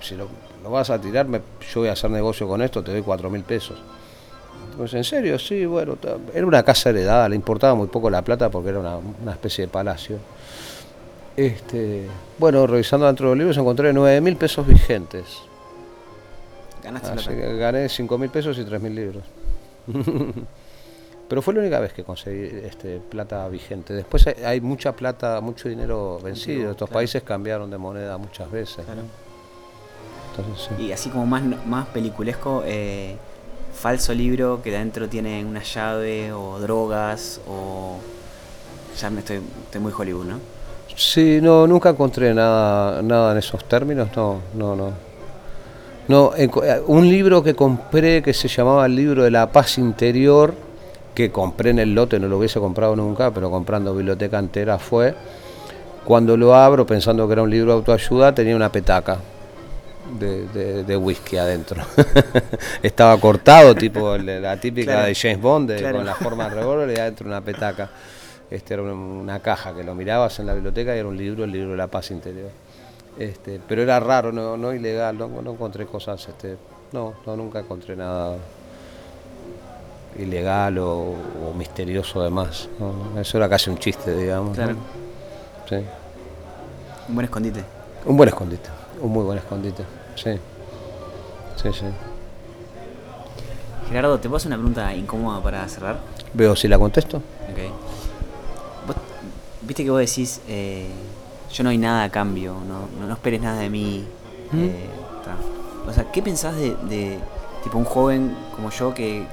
[0.00, 0.28] si lo,
[0.62, 1.40] lo vas a tirar, me-
[1.72, 3.80] yo voy a hacer negocio con esto, te doy cuatro mil pesos.
[4.70, 5.38] Entonces, ¿en serio?
[5.38, 5.96] Sí, bueno,
[6.32, 9.66] era una casa heredada, le importaba muy poco la plata porque era una, una especie
[9.66, 10.18] de palacio.
[11.36, 12.06] Este,
[12.38, 15.24] bueno, revisando dentro de los libros encontré nueve mil pesos vigentes.
[16.82, 17.40] Ganaste Así plata.
[17.40, 19.24] que gané cinco mil pesos y tres mil libros.
[21.28, 23.94] Pero fue la única vez que conseguí este, plata vigente.
[23.94, 26.72] Después hay, hay mucha plata, mucho dinero vencido.
[26.72, 26.98] Estos claro.
[26.98, 28.84] países cambiaron de moneda muchas veces.
[28.84, 29.02] Claro.
[30.30, 30.84] Entonces, sí.
[30.84, 33.16] Y así como más, más peliculesco, eh,
[33.72, 37.96] falso libro que dentro tiene una llave o drogas o...
[39.00, 40.38] Ya me estoy, estoy muy Hollywood, ¿no?
[40.94, 44.92] Sí, no, nunca encontré nada, nada en esos términos, no, no, no.
[46.08, 46.50] No, eh,
[46.86, 50.54] un libro que compré que se llamaba el libro de la paz interior,
[51.14, 55.14] que compré en el lote, no lo hubiese comprado nunca, pero comprando biblioteca entera fue.
[56.04, 59.18] Cuando lo abro, pensando que era un libro de autoayuda, tenía una petaca
[60.18, 61.82] de, de- de whisky adentro.
[62.82, 65.06] Estaba cortado, tipo la típica Claro.
[65.08, 65.96] de James Bond, de- Claro.
[65.98, 67.90] con la forma de revólver y adentro una petaca.
[68.50, 71.44] Este era una, una caja que lo mirabas en la biblioteca y era un libro,
[71.44, 72.50] el libro de la paz interior.
[73.18, 76.56] Este, pero era raro, no, no ilegal, no, no encontré cosas, este,
[76.92, 78.36] no, no, nunca encontré nada
[80.18, 81.14] ilegal o,
[81.48, 82.68] o misterioso además.
[82.78, 84.50] no, eso era casi un chiste, digamos.
[84.50, 84.54] ¿no?
[84.64, 84.76] Claro.
[85.68, 85.76] Sí.
[87.08, 87.64] Un buen escondite.
[88.04, 88.68] Un buen escondite,
[89.00, 89.84] un muy buen escondite,
[90.16, 90.30] sí.
[91.56, 91.86] Sí, sí.
[93.88, 95.98] Gerardo, ¿te puedo hacer una pregunta incómoda para cerrar?
[96.32, 97.18] Veo si la contesto.
[97.18, 97.58] Ok.
[98.86, 98.96] Vos-
[99.62, 100.88] Viste que vos decís, eh,
[101.52, 104.04] yo no hay nada a cambio, no, no, no esperes nada de mí.
[104.52, 104.58] ¿Mm?
[104.60, 104.86] eh,
[105.86, 107.18] o sea, ¿qué pensás de, de,
[107.64, 109.26] tipo un joven como yo que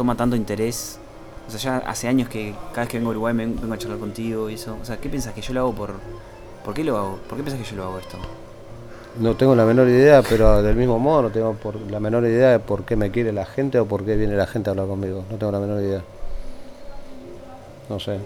[0.00, 0.98] toma tanto interés?
[1.46, 3.98] O sea, ya hace años que cada vez que vengo a Uruguay vengo a charlar
[3.98, 4.78] contigo y eso.
[4.80, 5.90] O sea, ¿qué pensás que yo lo hago por...
[6.64, 7.18] ¿Por qué lo hago?
[7.28, 8.16] ¿Por qué pensás que yo lo hago esto?
[9.18, 12.52] No tengo la menor idea, pero del mismo modo no tengo por, la menor idea
[12.52, 14.86] de por qué me quiere la gente o por qué viene la gente a hablar
[14.86, 15.22] conmigo.
[15.30, 16.02] No tengo la menor idea.
[17.90, 18.20] No sé.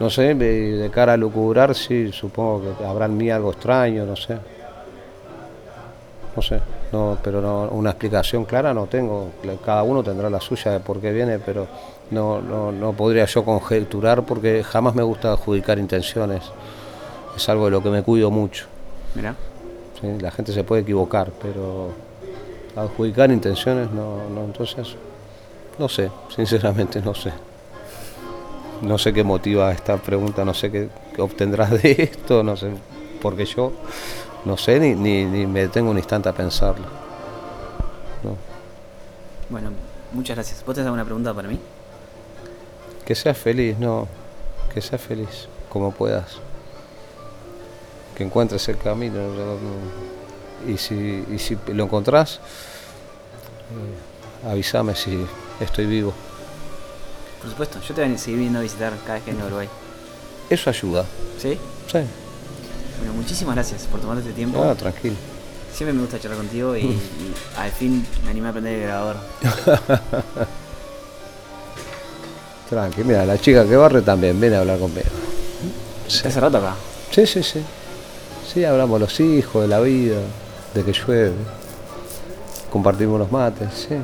[0.00, 4.06] No sé, de, de cara a lucubrar, sí, supongo que habrá en mí algo extraño,
[4.06, 4.38] no sé.
[6.34, 6.60] No sé,
[6.92, 9.28] no, pero no, una explicación clara no tengo.
[9.64, 11.66] Cada uno tendrá la suya de por qué viene, pero
[12.10, 16.44] no, no, no podría yo conjeturar porque jamás me gusta adjudicar intenciones.
[17.36, 18.66] Es algo de lo que me cuido mucho.
[19.14, 19.34] Mira.
[20.00, 20.06] ¿sí?
[20.20, 21.90] La gente se puede equivocar, pero
[22.76, 24.96] adjudicar intenciones no, no, entonces
[25.78, 27.32] no sé, sinceramente no sé.
[28.82, 32.70] No sé qué motiva esta pregunta, no sé qué, qué obtendrás de esto, no sé,
[33.20, 33.72] porque yo
[34.44, 36.86] no sé ni, ni, ni me detengo un instante a pensarlo.
[38.22, 38.36] No.
[39.48, 39.70] Bueno,
[40.12, 40.64] muchas gracias.
[40.64, 41.58] ¿Vos tenés alguna pregunta para mí?
[43.04, 44.06] Que seas feliz, no,
[44.72, 46.38] que seas feliz, como puedas.
[48.16, 49.18] Que encuentres el camino.
[50.66, 52.40] Y si, y si lo encontrás,
[54.44, 55.24] eh, avísame si
[55.60, 56.12] estoy vivo.
[57.40, 59.46] Por supuesto, yo te voy a seguir viendo a visitar cada vez que venga a
[59.46, 59.68] Uruguay.
[60.50, 61.04] Eso ayuda.
[61.38, 61.56] ¿Sí?
[61.90, 61.98] Sí,
[62.98, 64.62] Bueno, muchísimas gracias por tomarte este tiempo.
[64.62, 65.16] ah, tranquilo.
[65.72, 69.16] Siempre me gusta charlar contigo y, y al fin me animé a aprender el grabador.
[72.68, 75.06] Tranqui, mira, la chica que barre también viene a hablar conmigo.
[76.06, 76.74] Sí, ¿Hace rato acá?
[77.10, 77.42] sí, sí.
[77.42, 77.62] Sí,
[78.52, 80.16] Sí, hablamos los hijos, de la vida,
[80.74, 81.32] de que llueve.
[82.70, 83.94] Compartimos los mates, sí.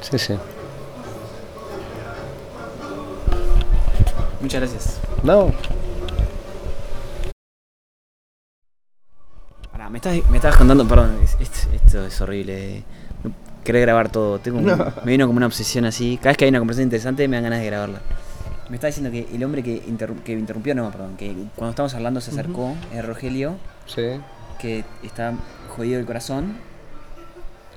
[0.10, 0.34] Sí, sí.
[4.40, 4.94] Muchas gracias.
[5.22, 5.52] No,
[9.90, 12.82] me estás, me estabas contando, perdón, es- es- esto, es horrible.
[13.24, 13.32] No-
[13.64, 14.38] Querer grabar todo.
[14.38, 14.64] Tengo un-
[15.04, 16.16] Me vino como una obsesión así.
[16.16, 18.00] Cada vez que hay una conversación interesante me dan ganas de grabarla.
[18.68, 21.70] Me está diciendo que el hombre que, interru- que me interrumpió, no, perdón, que cuando
[21.70, 24.02] estábamos hablando se acercó, es Rogelio, sí.
[24.60, 25.34] que está
[25.76, 26.56] jodido del corazón.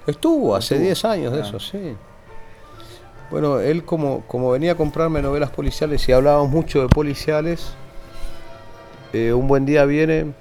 [0.05, 1.57] Estuvo hace Estuvo, 10 años de claro.
[1.57, 1.95] eso, sí.
[3.31, 7.73] Bueno, él como, como venía a comprarme novelas policiales y hablábamos mucho de policiales,
[9.13, 10.33] eh, un buen día viene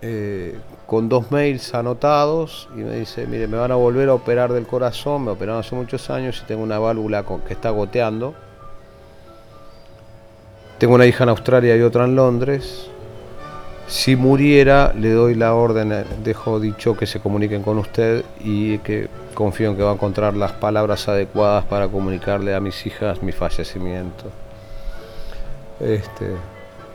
[0.00, 0.56] eh,
[0.86, 4.66] con dos mails anotados y me dice, mire, me van a volver a operar del
[4.66, 8.34] corazón, me operaron hace muchos años y tengo una válvula que está goteando.
[10.78, 12.88] Tengo una hija en Australia y otra en Londres.
[13.88, 18.78] Si muriera, le doy la orden, eh, dejo dicho que se comuniquen con usted y
[18.78, 23.22] que confío en que va a encontrar las palabras adecuadas para comunicarle a mis hijas
[23.22, 24.26] mi fallecimiento.
[25.80, 26.36] Este,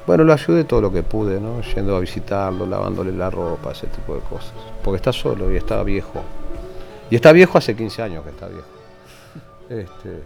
[0.06, 1.62] bueno, lo ayudé todo lo que pude, ¿no?
[1.62, 4.54] Yendo a visitarlo, lavándole la ropa, ese tipo de cosas.
[4.84, 6.22] Porque está solo y está viejo.
[7.10, 8.68] Y está viejo hace 15 años que está viejo.
[9.70, 10.22] Este,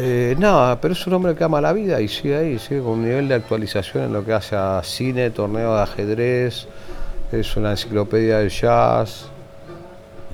[0.00, 2.92] eh, nada, pero es un hombre que ama la vida y sigue ahí, sigue con
[2.92, 6.68] un nivel de actualización en lo que hace a cine, torneo de ajedrez,
[7.32, 9.28] es una enciclopedia del jazz.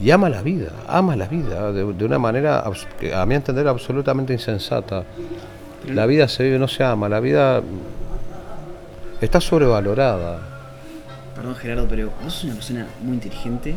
[0.02, 2.62] Y ama la vida, ama la vida, de, de una manera,
[3.14, 5.04] a mi entender, absolutamente insensata.
[5.87, 7.62] La vida se vive, no se ama, la vida
[9.20, 10.38] está sobrevalorada.
[11.35, 13.75] Perdón Gerardo, pero vos sos una persona muy inteligente.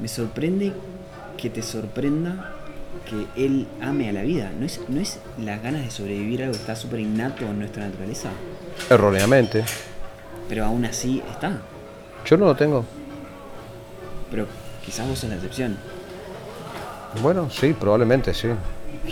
[0.00, 0.72] Me sorprende
[1.36, 2.52] que te sorprenda
[3.08, 4.50] que él ame a la vida.
[4.58, 7.84] ¿No es, no es las ganas de sobrevivir algo que está súper innato en nuestra
[7.84, 8.30] naturaleza?
[8.88, 9.64] Erróneamente.
[10.48, 11.58] Pero aún así está.
[12.24, 12.84] Yo no lo tengo.
[14.30, 14.46] Pero
[14.84, 15.76] quizás vos sos la excepción.
[17.22, 18.48] Bueno, sí, probablemente sí.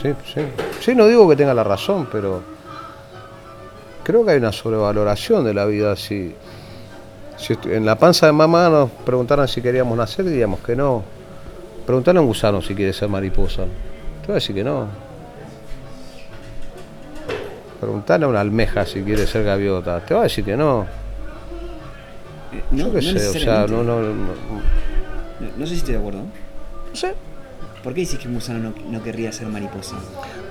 [0.01, 0.41] Sí, sí.
[0.81, 2.43] Sí, no digo que tenga la razón, pero
[4.03, 5.97] creo que hay una sobrevaloración de la vida.
[5.97, 6.35] Si,
[7.37, 11.03] si en la panza de mamá nos preguntaran si queríamos nacer, diríamos que no.
[11.87, 13.65] Preguntarle a un gusano si quiere ser mariposa.
[14.23, 14.89] Te va a decir que no.
[17.81, 20.01] Preguntarle a una almeja si quiere ser gaviota.
[20.01, 20.87] Te va a decir que no.
[22.53, 25.95] Eh, No, Yo qué no sé, o sea, no, no- No- no sé si estoy
[25.95, 26.21] de acuerdo.
[26.21, 27.15] no sé.
[27.85, 29.97] ¿Por qué dices que un gusano no, no querría ser mariposa?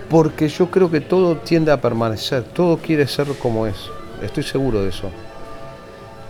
[0.09, 3.75] Porque yo creo que todo tiende a permanecer, todo quiere ser como es.
[4.21, 5.09] Estoy seguro de eso.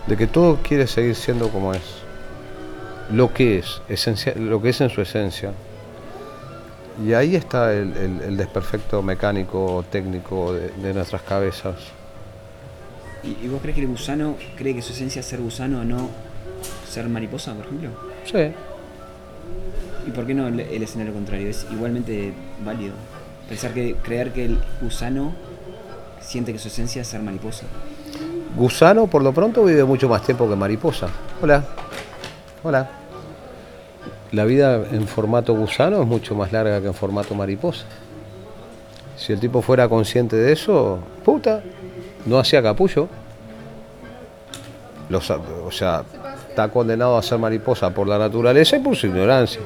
[0.06, 1.82] De que todo quiere seguir siendo como es.
[3.12, 5.52] Lo que es, esencia, lo que es en su esencia.
[7.06, 11.74] Y ahí está el, el- el desperfecto mecánico, técnico de, de nuestras cabezas.
[13.22, 15.84] ¿Y, y vos crees que el gusano cree que su esencia es ser gusano o
[15.84, 16.08] no
[16.88, 17.90] ser mariposa, por ejemplo?
[18.24, 18.52] Sí.
[20.06, 21.48] ¿Y por qué no el, escenario contrario?
[21.48, 22.32] Es igualmente
[22.64, 22.94] válido.
[23.48, 25.32] Pensar que, creer que el gusano
[26.20, 27.66] siente que su esencia es ser mariposa.
[28.56, 31.08] Gusano, por lo pronto, vive mucho más tiempo que mariposa.
[31.42, 31.64] Hola.
[32.62, 32.90] Hola.
[34.32, 37.84] La vida en formato gusano es mucho más larga que en formato mariposa.
[39.16, 41.62] Si el tipo fuera consciente de eso, puta,
[42.26, 43.08] no hacía capullo.
[45.08, 46.02] Los, o sea,
[46.48, 49.60] está condenado a ser mariposa por la naturaleza y por su ignorancia.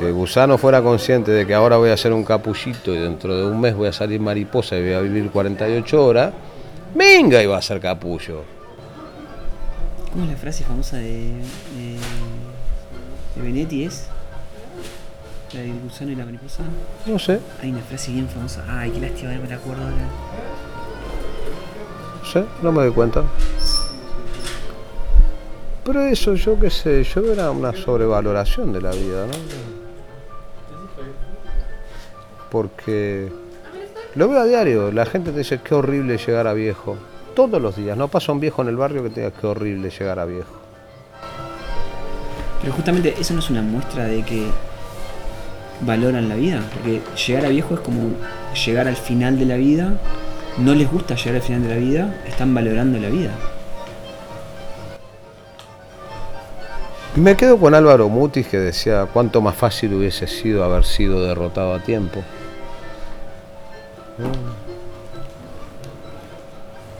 [0.00, 3.36] Si el gusano fuera consciente de que ahora voy a ser un capullito y dentro
[3.36, 6.32] de un mes voy a salir mariposa y voy a vivir 48 horas,
[6.94, 8.42] venga va a ser capullo.
[10.10, 11.98] ¿Cómo es la frase famosa de, de,
[13.36, 13.84] de Benetti?
[13.84, 14.06] ¿Es?
[15.52, 16.62] La del gusano y la mariposa.
[17.04, 18.64] No sé, Hay una frase bien famosa.
[18.70, 19.96] Ay, qué lástima, no me la acuerdo ahora.
[22.22, 23.22] no sé, no me doy cuenta.
[25.84, 29.79] Pero eso, yo qué sé, yo era una sobrevaloración de la vida, ¿no?
[32.50, 33.28] Porque
[34.14, 36.96] lo veo a diario, la gente te dice qué horrible llegar a viejo.
[37.34, 39.90] Todos los días, no pasa un viejo en el barrio que te diga qué horrible
[39.90, 40.60] llegar a viejo.
[42.60, 44.46] Pero justamente eso no es una muestra de que
[45.80, 46.62] valoran la vida.
[46.74, 48.10] Porque llegar a viejo es como
[48.66, 49.94] llegar al final de la vida.
[50.58, 52.22] No les gusta llegar al final de la vida.
[52.26, 53.30] Están valorando la vida.
[57.16, 61.74] Me quedo con Álvaro Mutis que decía cuánto más fácil hubiese sido haber sido derrotado
[61.74, 62.22] a tiempo.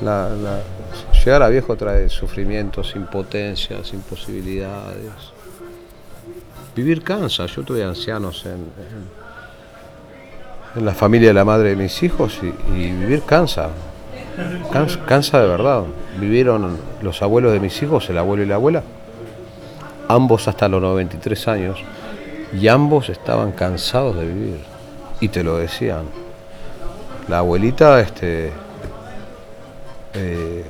[0.02, 0.60] La- la-
[1.24, 5.12] llegar a viejo trae sufrimientos, impotencias, imposibilidades.
[6.74, 7.46] Vivir cansa.
[7.46, 8.52] Yo tuve ancianos en,
[10.76, 13.22] en- la familia de la madre de mis hijos y, vivir.
[13.22, 13.68] Cansa,
[15.06, 15.82] cansa de verdad.
[16.18, 18.82] Vivieron los abuelos de mis hijos, el abuelo y la abuela,
[20.08, 21.78] ambos hasta los 93 años,
[22.58, 24.60] y ambos estaban cansados de vivir.
[25.20, 26.04] Y te lo decían.
[27.28, 28.50] La abuelita, este,
[30.14, 30.64] eh,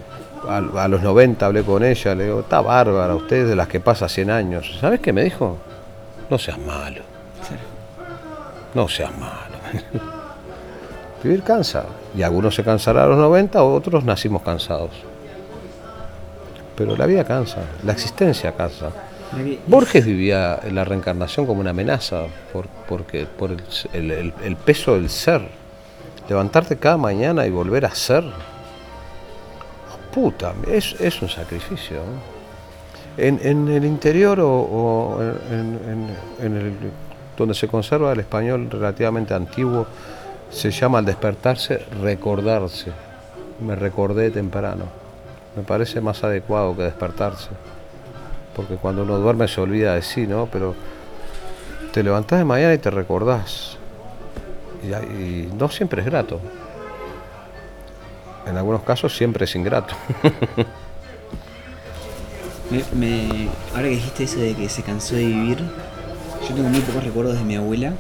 [0.49, 3.69] a, a los 90 hablé con ella, le digo, está bárbara, usted es de las
[3.69, 4.77] que pasa 100 años.
[4.81, 5.57] ¿Sabes qué me dijo?
[6.29, 7.03] No seas malo.
[8.75, 9.57] No seas malo.
[11.23, 11.85] Vivir cansa.
[12.17, 14.91] Y algunos se cansarán a los 90, otros nacimos cansados.
[16.77, 18.91] Pero la vida cansa, la existencia cansa.
[19.67, 22.23] Borges vivía la reencarnación como una amenaza
[22.53, 25.43] por, porque, por el, el- el- el peso del ser.
[26.31, 28.25] Levantarte cada mañana y volver a ser.
[30.15, 31.99] Puta, es, es un sacrificio.
[33.17, 35.79] En, en el interior o, o en,
[36.41, 36.73] en- en el,
[37.37, 39.87] donde se conserva el español relativamente antiguo,
[40.51, 42.93] se llama al despertarse recordarse.
[43.61, 44.85] Me recordé temprano.
[45.57, 47.51] Me parece más adecuado que despertarse
[48.55, 50.47] porque cuando uno duerme se olvida de sí, ¿no?
[50.53, 50.75] Pero
[51.93, 53.79] te levantás de mañana y te recordás.
[54.83, 56.41] Y, y no siempre es grato.
[58.47, 59.95] En algunos casos siempre es ingrato.
[62.71, 65.59] Me, me- ahora que dijiste eso de que se cansó de vivir,
[66.49, 67.95] yo tengo muy pocos recuerdos de mi abuela,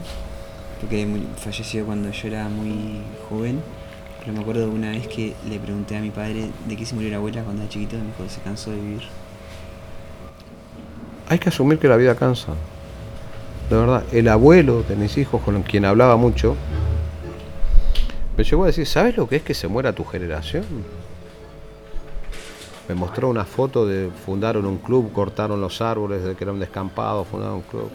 [0.80, 1.08] porque
[1.38, 3.60] falleció cuando yo era muy joven.
[4.20, 6.94] Pero me acuerdo de una vez que le pregunté a mi padre de qué se
[6.94, 9.02] murió la abuela cuando era chiquito y me dijo que se cansó de vivir.
[11.28, 12.52] Hay que asumir que la vida cansa.
[13.70, 16.56] De verdad, el abuelo de mis hijos, con quien hablaba mucho,
[18.36, 20.64] me llegó a decir, ¿sabes lo que es que se muera tu generación?
[22.88, 26.58] Me mostró una foto de fundaron un club, cortaron los árboles de que era un
[26.58, 27.88] descampado, fundaron un club.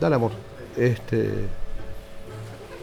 [0.00, 0.32] Dale amor.
[0.74, 1.48] Este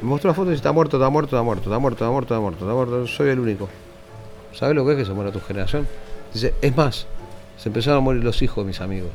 [0.03, 2.11] me mostró la foto y dice, está muerto, está muerto, está muerto, está muerto, está
[2.11, 3.69] muerto, está muerto, está muerto, soy el único.
[4.53, 5.87] ¿Sabes lo que es que se muera tu generación?
[6.33, 7.07] Dice, es más,
[7.57, 9.09] se empezaron a morir los hijos de mis amigos.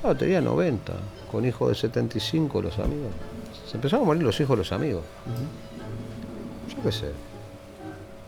[0.00, 0.92] Claro, tenía 90,
[1.30, 3.10] con hijos de 75 los amigos.
[3.70, 5.02] Se empezaron a morir los hijos de los amigos.
[6.74, 7.12] Yo qué sé.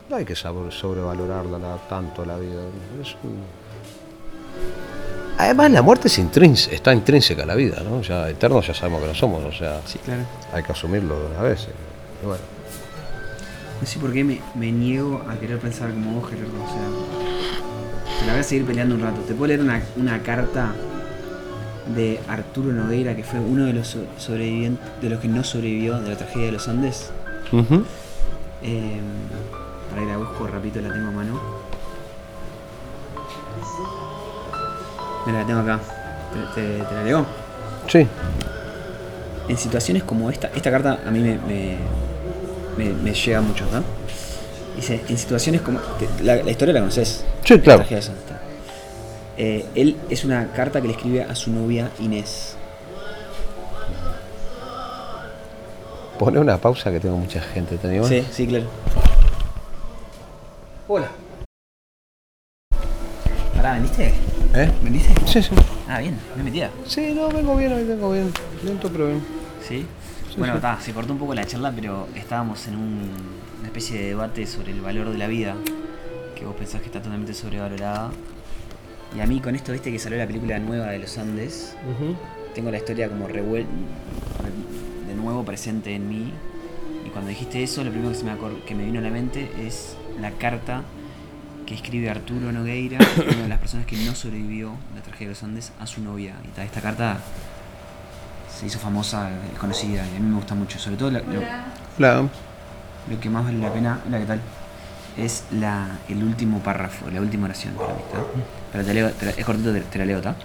[0.08, 2.60] No hay que sab- sobrevalorarla la- tanto la vida.
[3.00, 3.60] Es un-
[5.38, 6.18] Además la muerte es
[6.72, 8.02] está intrínseca a la vida, ¿no?
[8.02, 10.22] Ya eternos ya sabemos que no somos, o sea, Sí, claro.
[10.52, 11.62] hay que asumirlo vez.
[11.64, 11.70] eh.
[12.22, 12.42] Y bueno,
[13.80, 16.50] No sé por qué me, me niego a querer pensar como vos, Gerardo.
[16.62, 19.22] O sea, te la voy a seguir peleando un rato.
[19.22, 20.74] Te puedo leer una, una carta
[21.94, 25.98] de Arturo Nogueira, que fue uno de los so- sobrevivientes, de los que no sobrevivió
[26.00, 27.10] de la tragedia de los Andes.
[28.62, 29.00] Eh,
[29.90, 31.40] para ir a busco, rapidito la tengo a mano.
[35.26, 35.80] Mira, la tengo acá.
[36.54, 37.26] ¿Te, te- te la leo?
[37.88, 38.06] Sí,
[39.48, 41.76] En situaciones como esta, esta carta a mí me, me,
[42.78, 43.82] me- me llega mucho, ¿no?
[44.76, 45.80] Dice, en situaciones como...
[46.22, 47.24] La, la historia la conoces.
[47.44, 47.78] Sí, La claro.
[47.80, 48.39] tragedia de Santa.
[49.36, 52.56] Eh, él es una carta que le escribe a su novia Inés.
[56.18, 58.08] pone una pausa que tengo mucha gente, ¿te animás?
[58.08, 58.66] Sí, sí, claro.
[60.86, 61.08] Hola.
[63.56, 64.12] Pará, ¿vendiste?
[64.54, 64.70] ¿Eh?
[64.82, 65.14] ¿Vendiste?
[65.26, 65.50] Sí, sí.
[65.88, 66.70] Ah, bien, me metía.
[66.86, 68.30] Sí, no, vengo bien, hoy vengo bien.
[68.62, 69.22] Lento, pero bien.
[69.66, 69.86] ¿Sí?
[70.36, 73.10] bueno, está, se cortó un poco la charla, pero estábamos en un-
[73.58, 75.54] una especie de debate sobre el valor de la vida.
[76.36, 78.10] que vos pensás que está totalmente sobrevalorada.
[79.16, 81.74] Y a mí con esto, viste que salió la película nueva de los Andes,
[82.54, 83.66] tengo la historia como revuel
[85.08, 86.32] de nuevo presente en mí.
[87.06, 88.32] Y cuando dijiste eso, lo primero que, se me,
[88.66, 90.82] que me vino a la mente es la carta
[91.66, 95.42] que escribe Arturo Nogueira, una de las personas que no sobrevivió la tragedia de los
[95.42, 96.34] Andes, a su novia.
[96.44, 97.18] Y ta- esta carta
[98.58, 100.78] se hizo famosa, y conocida, y a mí me gusta mucho.
[100.78, 101.20] Sobre todo la-
[103.10, 104.40] lo que más vale la pena, la que tal,
[105.16, 108.18] es la, el último párrafo, la última oración para mí, ¿tá?
[108.72, 110.36] Pero te leo, te la- es cortito, te, te la leo, ¿tá?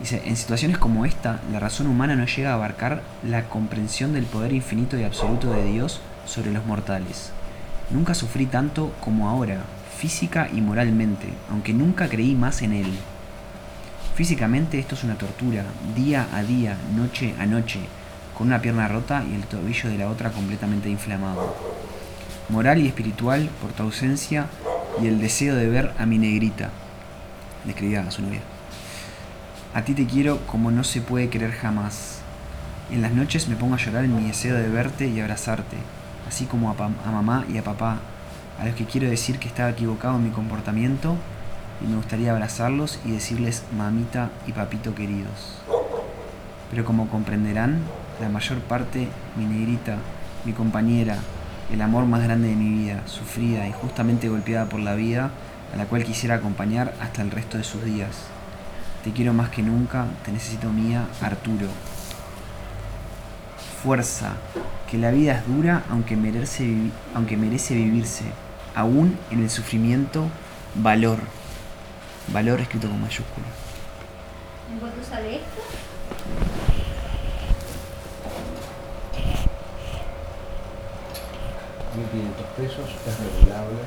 [0.00, 4.24] Dice, en situaciones como esta, la razón humana no llega a abarcar la comprensión del
[4.24, 7.30] poder infinito y absoluto de Dios sobre los mortales.
[7.90, 9.62] Nunca sufrí tanto como ahora,
[9.96, 12.92] física y moralmente, aunque nunca creí más en Él.
[14.14, 15.64] Físicamente esto es una tortura,
[15.94, 17.80] día a día, noche a noche,
[18.36, 21.54] con una pierna rota y el tobillo de la otra completamente inflamado.
[22.50, 24.46] Moral y espiritual por tu ausencia
[25.02, 26.70] y el deseo de ver a mi negrita,
[27.66, 28.40] le escribía a su novia.
[29.74, 32.20] A ti te quiero como no se puede querer jamás.
[32.90, 35.76] En las noches me pongo a llorar en mi deseo de verte y abrazarte,
[36.26, 37.98] así como a, a mamá y a papá,
[38.60, 41.16] a los que quiero decir que estaba equivocado en mi comportamiento
[41.82, 45.60] y me gustaría abrazarlos y decirles mamita y papito queridos.
[46.70, 47.80] Pero como comprenderán,
[48.20, 49.98] la mayor parte, mi negrita,
[50.44, 51.18] mi compañera,
[51.72, 55.30] el amor más grande de mi vida, sufrida y justamente golpeada por la vida,
[55.72, 58.10] a la cual quisiera acompañar hasta el resto de sus días.
[59.04, 61.68] Te quiero más que nunca, te necesito mía, Arturo.
[63.82, 64.32] Fuerza,
[64.90, 68.24] que la vida es dura aunque merece, vivi- aunque merece vivirse.
[68.74, 70.28] Aún en el sufrimiento,
[70.74, 71.18] valor.
[72.32, 73.46] Valor escrito con mayúscula.
[74.72, 75.62] ¿En cuánto sale esto?
[82.56, 83.80] pesos es regulable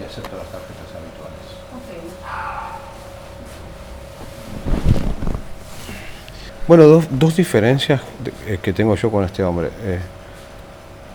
[0.00, 1.46] y acepto las tarjetas habituales.
[1.72, 2.22] ok.
[6.68, 8.00] Bueno, dos, dos diferencias
[8.46, 9.70] eh, que tengo yo con este hombre.
[9.82, 9.98] Eh,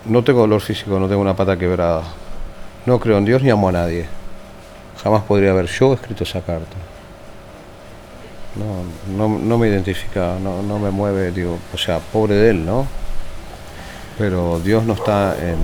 [0.04, 2.02] no tengo dolor físico, no tengo una pata quebrada.
[2.86, 4.06] No creo en Dios ni amo a nadie.
[5.02, 6.76] Jamás podría haber yo escrito esa carta.
[8.56, 8.84] No,
[9.16, 12.86] no, no me identifica, no, no me mueve, digo, o sea, pobre de él, ¿no?
[14.18, 15.58] Pero Dios no está en,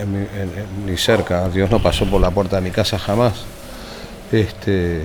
[0.00, 3.44] en mi- en- ni cerca, Dios no pasó por la puerta de mi casa jamás.
[4.30, 5.04] Este,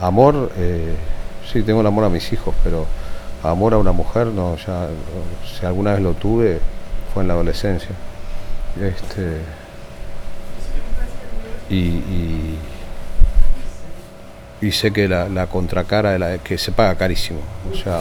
[0.00, 0.94] amor, eh,
[1.52, 2.86] sí, tengo el amor a mis hijos, pero
[3.42, 4.88] amor a una mujer, no, ya,
[5.58, 6.60] si alguna vez lo tuve,
[7.12, 7.90] fue en la adolescencia.
[8.80, 9.38] Este,
[11.70, 12.56] y,
[14.60, 17.40] y, sé que la, contracara de la, que se paga carísimo.
[17.72, 18.00] O sea,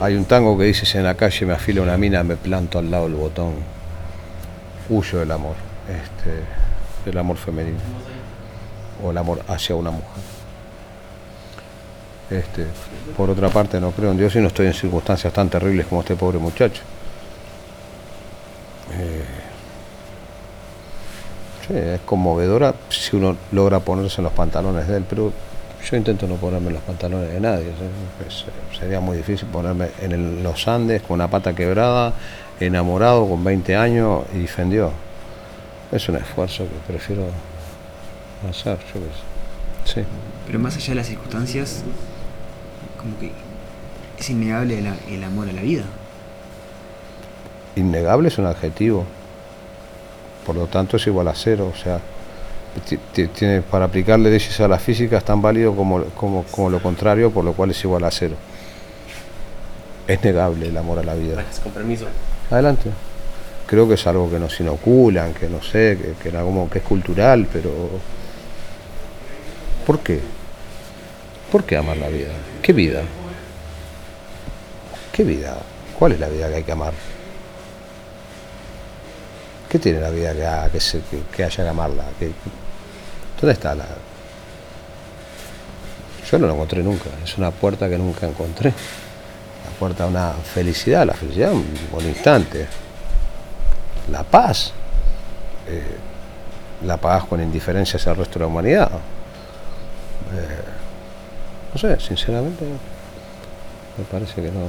[0.00, 2.78] hay un tango que dice, si en la calle me afila una mina, me planto
[2.78, 3.54] al lado del botón.
[4.88, 5.54] Huyo del amor,
[5.88, 6.42] este,
[7.04, 7.78] del amor femenino,
[9.04, 10.22] o el amor hacia una mujer.
[12.30, 12.66] Este,
[13.16, 16.00] por otra parte, no creo en Dios y no estoy en circunstancias tan terribles como
[16.00, 16.82] este pobre muchacho.
[18.94, 19.24] Eh,
[21.66, 25.32] sí, es conmovedora si uno logra ponerse en los pantalones de él, pero
[25.90, 27.72] yo intento no ponerme en los pantalones de nadie.
[28.26, 28.44] Es-
[28.78, 32.12] sería muy difícil ponerme en los Andes con una pata quebrada,
[32.60, 34.90] enamorado con 20 años y defendió.
[35.90, 37.24] Es un esfuerzo que prefiero
[38.48, 40.02] hacer, yo qué sé.
[40.02, 40.06] Sí.
[40.46, 41.82] Pero más allá de las circunstancias,
[42.98, 43.30] como que
[44.18, 45.84] es innegable el, el amor a la vida.
[47.76, 49.04] innegable es un adjetivo.
[50.46, 51.70] Por lo tanto es igual a cero.
[51.72, 52.00] O sea,
[52.88, 56.70] ti- ti- tiene, para aplicarle leyes a la física es tan válido como, como, como
[56.70, 58.36] lo contrario, por lo cual es igual a cero.
[60.06, 61.34] Es negable el amor a la vida.
[61.34, 62.06] Gracias, con permiso.
[62.52, 62.90] Adelante.
[63.66, 66.78] Creo que es algo que nos inoculan, que no sé, que, que, era como, que
[66.78, 67.70] es cultural, pero...
[69.86, 70.20] ¿Por qué?
[71.50, 72.32] ¿Por qué amar la vida?
[72.62, 73.02] ¿Qué vida?
[75.12, 75.56] ¿Qué vida?
[75.98, 76.92] ¿Cuál es la vida que hay que amar?
[79.68, 81.00] ¿Qué tiene la vida que, ha- que, se-
[81.34, 82.04] que- haya que amarla?
[82.18, 82.30] ¿Qué-
[83.40, 83.86] ¿Dónde está la...?
[86.30, 88.72] Yo no lo encontré nunca, es una puerta que nunca encontré.
[89.82, 92.68] La puerta a una felicidad, la felicidad un, un instante.
[94.12, 94.72] La paz,
[95.66, 95.96] eh,
[96.86, 98.90] la paz con indiferencia hacia el resto de la humanidad.
[98.92, 100.62] Eh,
[101.74, 104.60] no sé, sinceramente, me parece que no,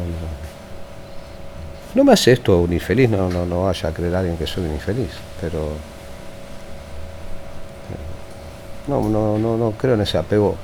[1.94, 4.66] no, me hace esto un infeliz, no, no, no vaya a creer alguien que soy
[4.66, 5.74] un infeliz, pero
[8.88, 10.56] no, no, no, no creo en ese apego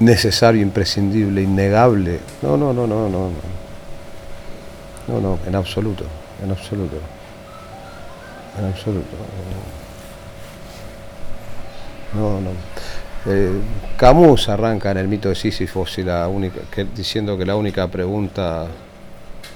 [0.00, 2.20] necesario, imprescindible, innegable.
[2.42, 3.54] No, no, no, no, no, no.
[5.06, 6.04] No, no, en absoluto,
[6.42, 6.96] en absoluto.
[8.58, 9.16] En absoluto.
[12.14, 12.50] No, no.
[13.26, 13.60] Eh,
[13.96, 16.60] Camus arranca en el mito de Sísifo si la única,
[16.94, 18.66] diciendo que la única pregunta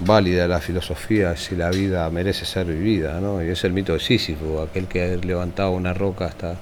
[0.01, 3.43] válida de la filosofía es si la vida merece ser vivida, ¿no?
[3.43, 6.57] Y es el mito de Sísifo, aquel que levantaba una roca hasta,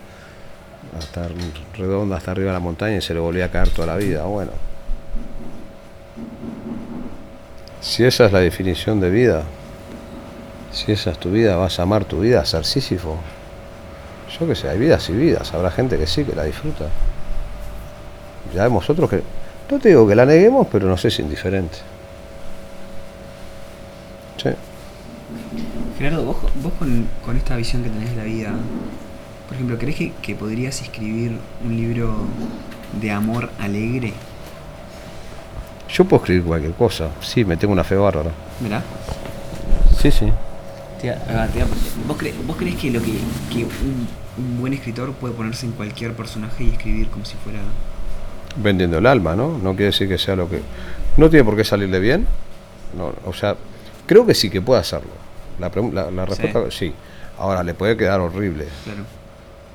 [0.99, 1.29] hasta
[1.77, 4.25] redonda, hasta arriba de la montaña y se le volvía a caer toda la vida.
[4.25, 4.53] Bueno,
[7.81, 9.45] si esa es la definición de vida,
[10.73, 13.17] si esa es tu vida, vas a amar tu vida, a ser Sísifo.
[14.39, 16.87] Yo que sé, hay vidas y vidas, habrá gente que sí, que la disfruta.
[18.55, 19.23] Ya vemos otros que,
[19.71, 21.79] no te digo que la neguemos, pero no sé si indiferente.
[24.37, 24.51] Sí.
[25.99, 28.51] Gerardo, vos, vos con, con esta visión que tenés de la vida,
[29.47, 32.17] por ejemplo, ¿crees que, que podrías escribir un libro
[33.01, 34.13] de amor alegre?
[35.89, 38.31] Yo puedo escribir cualquier cosa, sí, me tengo una fe bárbara.
[38.61, 38.83] ¿Verdad?
[40.01, 40.27] Sí, sí.
[41.29, 41.69] Ah, te iba-
[42.09, 43.13] ¿Vos, cre- vos crees que lo que,
[43.53, 47.61] que un, un buen escritor puede ponerse en cualquier personaje y escribir como si fuera...
[48.57, 49.57] Vendiendo el alma, ¿no?
[49.59, 50.63] No quiere decir que sea lo que...
[51.17, 52.27] No tiene por qué salirle bien.
[52.97, 53.55] No, o sea,
[54.07, 55.11] creo que sí que puede hacerlo.
[55.61, 56.93] La, la, la respuesta, sí.
[57.39, 58.67] Ahora, le puede quedar horrible.
[58.85, 59.05] Claro.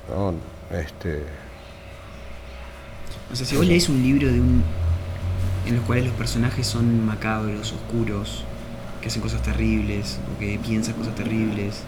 [0.10, 0.34] ¿No?
[0.78, 1.24] Este,
[3.32, 4.64] O sea, si vos lees un libro de un
[5.66, 8.43] en los cuales los personajes son macabros, oscuros,
[8.99, 11.82] que hacen cosas terribles o que piensan cosas terribles,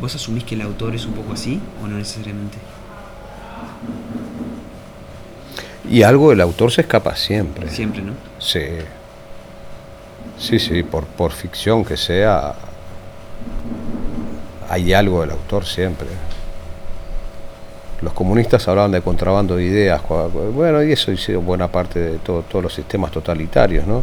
[0.00, 2.58] ¿vos asumís que el autor es un poco así o no necesariamente?
[5.90, 7.68] y algo el autor se escapa siempre.
[7.68, 8.12] Siempre, ¿no?
[8.38, 8.60] Sí.
[10.38, 12.54] Sí, sí, por, por ficción que sea,
[14.68, 16.06] hay algo del autor siempre.
[18.02, 20.00] Los comunistas hablaban de contrabando de ideas,
[20.54, 24.02] bueno, y eso hicieron buena parte de todo- todos los sistemas totalitarios, ¿no?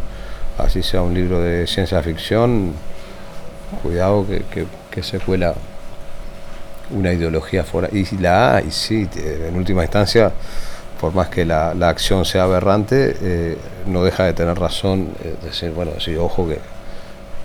[0.56, 2.72] Así sea un libro de ciencia ficción,
[3.82, 4.66] cuidado que,
[5.02, 5.54] se cuela
[6.90, 7.88] una ideología fuera.
[7.92, 10.32] Y la hay, sí, te- en última instancia,
[11.00, 15.70] por más que la, acción sea aberrante, eh, no deja de tener razón, eh, decir,
[15.70, 16.58] bueno, decir, ojo que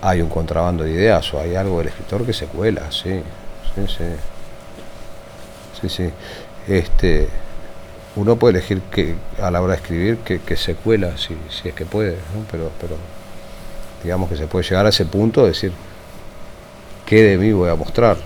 [0.02, 3.22] hay un contrabando de ideas o hay algo del escritor que se cuela, sí,
[3.76, 4.04] sí, sí.
[5.82, 6.10] Sí, sí.
[6.68, 7.28] Este,
[8.16, 11.70] uno puede elegir que a la hora de escribir que, que se cuela, si, si
[11.70, 12.18] es que puede,
[12.52, 12.96] pero, pero
[14.04, 15.72] digamos que se puede llegar a ese punto de decir,
[17.06, 18.18] ¿qué de mí voy a mostrar?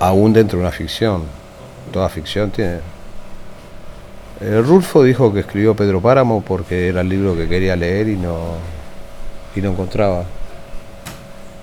[0.00, 1.22] Aún dentro de una ficción.
[1.92, 2.80] Toda ficción tiene.
[4.40, 8.16] Eh, Rulfo dijo que escribió Pedro Páramo porque era el libro que quería leer y
[8.16, 8.56] no,
[9.54, 10.24] y no encontraba.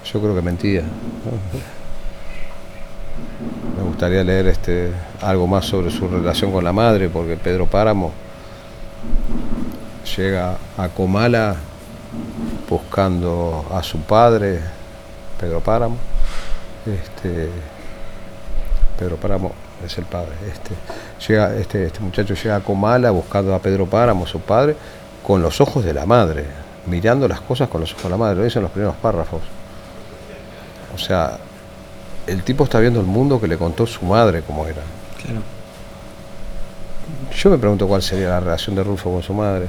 [0.06, 0.84] Yo creo que mentía.
[4.02, 4.92] Gustaría leer este
[5.22, 8.12] algo más sobre su relación con la madre, porque Pedro Páramo
[10.18, 11.56] llega a Comala
[12.68, 14.60] buscando a su padre,
[15.40, 15.98] Pedro Páramo.
[16.88, 17.50] Este,
[18.98, 19.52] Pedro Páramo
[19.86, 20.32] es el padre.
[20.52, 20.72] Este,
[21.28, 24.76] llega, este, este muchacho llega a Comala buscando a Pedro Páramo, su padre,
[25.22, 26.46] con los ojos de la madre,
[26.88, 28.38] mirando las cosas con los ojos de la madre.
[28.38, 29.42] Lo dicen los primeros párrafos.
[30.96, 31.38] O sea,
[32.28, 34.82] el tipo está viendo el mundo que le contó su madre cómo era.
[35.22, 35.42] Claro.
[37.36, 39.68] Yo me pregunto cuál sería la relación de Rulfo con su madre.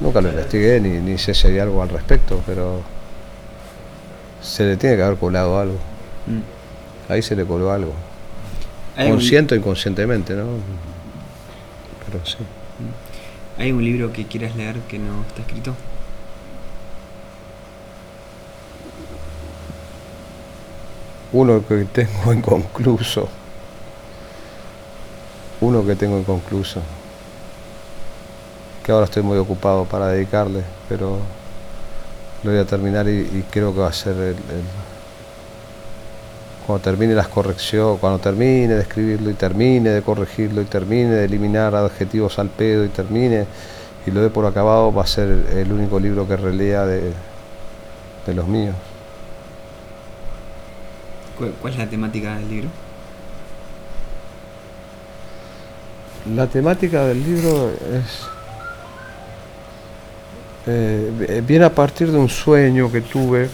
[0.00, 2.80] Nunca lo investigué ni, ni sé si hay algo al respecto, pero
[4.40, 5.76] se le tiene que haber colado algo.
[6.26, 7.12] Mm.
[7.12, 7.92] Ahí se le coló algo.
[8.96, 10.44] ¿Hay algún- Consciente o inconscientemente, ¿no?
[12.06, 12.36] Pero sí.
[13.58, 15.74] ¿Hay un libro que quieras leer que no está escrito?
[21.32, 23.28] Uno que tengo inconcluso.
[25.60, 26.80] Uno que tengo inconcluso.
[28.84, 31.18] Que ahora estoy muy ocupado para dedicarle, pero
[32.42, 34.36] lo voy a terminar y, creo que va a ser el,
[36.66, 41.24] cuando termine las correcciones, cuando termine de escribirlo y termine de corregirlo y termine de
[41.26, 43.46] eliminar adjetivos al pedo y termine
[44.06, 47.12] y lo dé por acabado, va a ser el, el único libro que relea de,
[48.26, 48.74] de los míos.
[51.60, 52.68] ¿Cuál, es la temática del libro?
[56.34, 58.26] La temática del libro es.
[60.66, 63.48] eh, viene a partir de un sueño que tuve.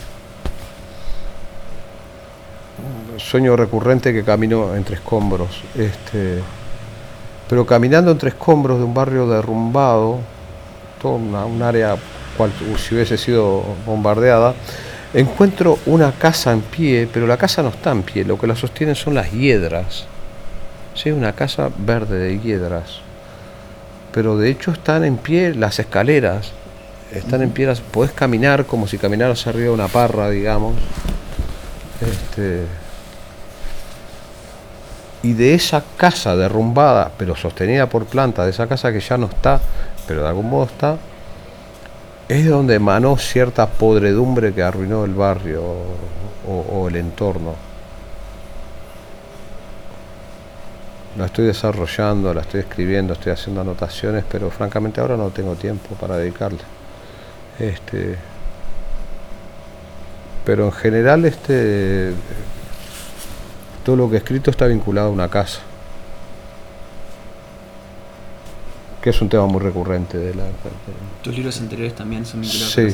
[3.12, 5.62] Un sueño recurrente que camino entre escombros.
[5.76, 6.42] Este,
[7.48, 10.18] pero caminando entre escombros de un barrio derrumbado,
[11.00, 11.96] toda una, un área
[12.36, 14.54] cual si hubiese sido bombardeada,
[15.14, 18.56] encuentro una casa en pie, pero la casa no está en pie, lo que la
[18.56, 20.06] sostienen son las hiedras.
[20.94, 23.00] Sí, una casa verde de hiedras.
[24.12, 26.52] Pero de hecho están en pie las escaleras
[27.12, 30.74] están en piedras, podés caminar como si caminaras arriba de una parra, digamos.
[32.00, 32.64] Este,
[35.22, 39.26] y de esa casa derrumbada, pero sostenida por planta, de esa casa que ya no
[39.26, 39.60] está,
[40.06, 40.96] pero de algún modo está,
[42.28, 45.62] es de donde emanó cierta podredumbre que arruinó el barrio
[46.46, 47.54] o, o el entorno.
[51.16, 55.94] La estoy desarrollando, la estoy escribiendo, estoy haciendo anotaciones, pero francamente ahora no tengo tiempo
[55.94, 56.60] para dedicarle.
[57.58, 58.16] Este,
[60.44, 62.12] pero en general este
[63.84, 65.60] todo lo que he escrito está vinculado a una casa.
[69.06, 70.42] Que es un tema muy recurrente de la.
[71.22, 72.88] Tus libros anteriores también son vinculados Sí.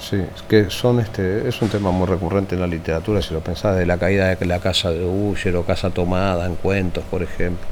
[0.00, 3.40] Sí, es que son este, es un tema muy recurrente en la literatura, si lo
[3.40, 7.22] pensás, de la caída de la casa de Uller o casa tomada en cuentos, por
[7.22, 7.66] ejemplo.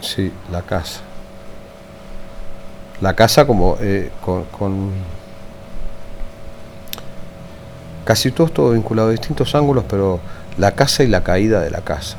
[0.00, 1.00] Sí, la casa.
[3.02, 4.92] La casa como eh, con, con-
[8.06, 10.18] casi todo todo vinculado a distintos ángulos, pero
[10.56, 12.16] la casa y la caída de la casa.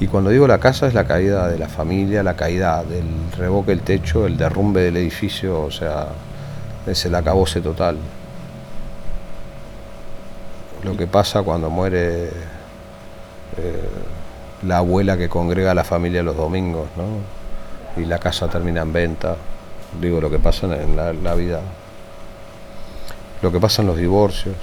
[0.00, 3.70] Y cuando digo la casa es la caída de la familia, la caída del revoque
[3.70, 6.08] del techo, el derrumbe del edificio, o sea,
[6.86, 7.96] es el acabose total.
[10.82, 12.24] Lo que pasa cuando muere
[13.56, 13.88] eh,
[14.66, 18.02] la abuela que congrega a la familia los domingos, ¿no?
[18.02, 19.36] Y la casa termina en venta.
[20.00, 21.60] Digo, lo que pasa en la, la vida.
[23.40, 24.56] Lo que pasa en los divorcios.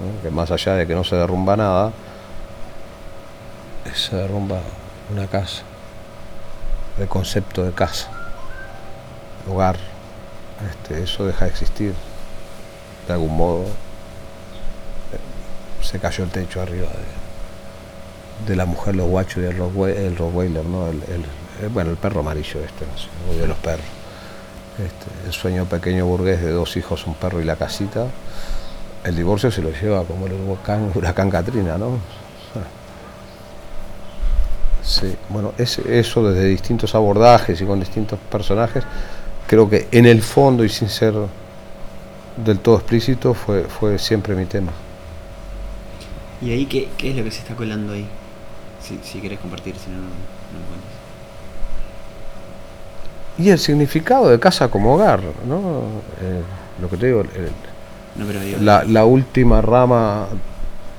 [0.00, 0.22] ¿no?
[0.22, 1.92] Que más allá de que no se derrumba nada,
[3.94, 4.60] se derrumba
[5.12, 5.62] una casa.
[6.98, 8.08] El concepto de casa.
[9.48, 9.76] Hogar.
[10.70, 11.94] Este, eso deja de existir.
[13.06, 13.62] De algún modo
[15.12, 15.18] eh,
[15.82, 20.16] se cayó el techo arriba de, de la mujer, los guachos y el, Rottwe- el
[20.16, 20.88] Rottweiler, ¿no?
[20.88, 23.86] El, el- bueno, el perro amarillo este, no odio los perros.
[24.78, 28.06] Este, el sueño pequeño burgués de dos hijos, un perro y la casita.
[29.04, 31.98] El divorcio se lo lleva como el huracán, huracán Katrina, ¿no?
[34.88, 38.84] Sí, bueno, es, eso desde distintos abordajes y con distintos personajes,
[39.46, 41.12] creo que en el fondo y sin ser
[42.42, 44.72] del todo explícito fue, fue siempre mi tema.
[46.40, 48.06] ¿Y ahí qué, qué es lo que se está colando ahí?
[48.82, 50.78] Si, si querés compartir, si no, no, no.
[53.44, 55.58] Y el significado de casa como hogar, ¿no?
[56.20, 56.42] Eh,
[56.80, 57.52] lo que te digo, el-
[58.16, 60.26] No, pero digo, la, la última rama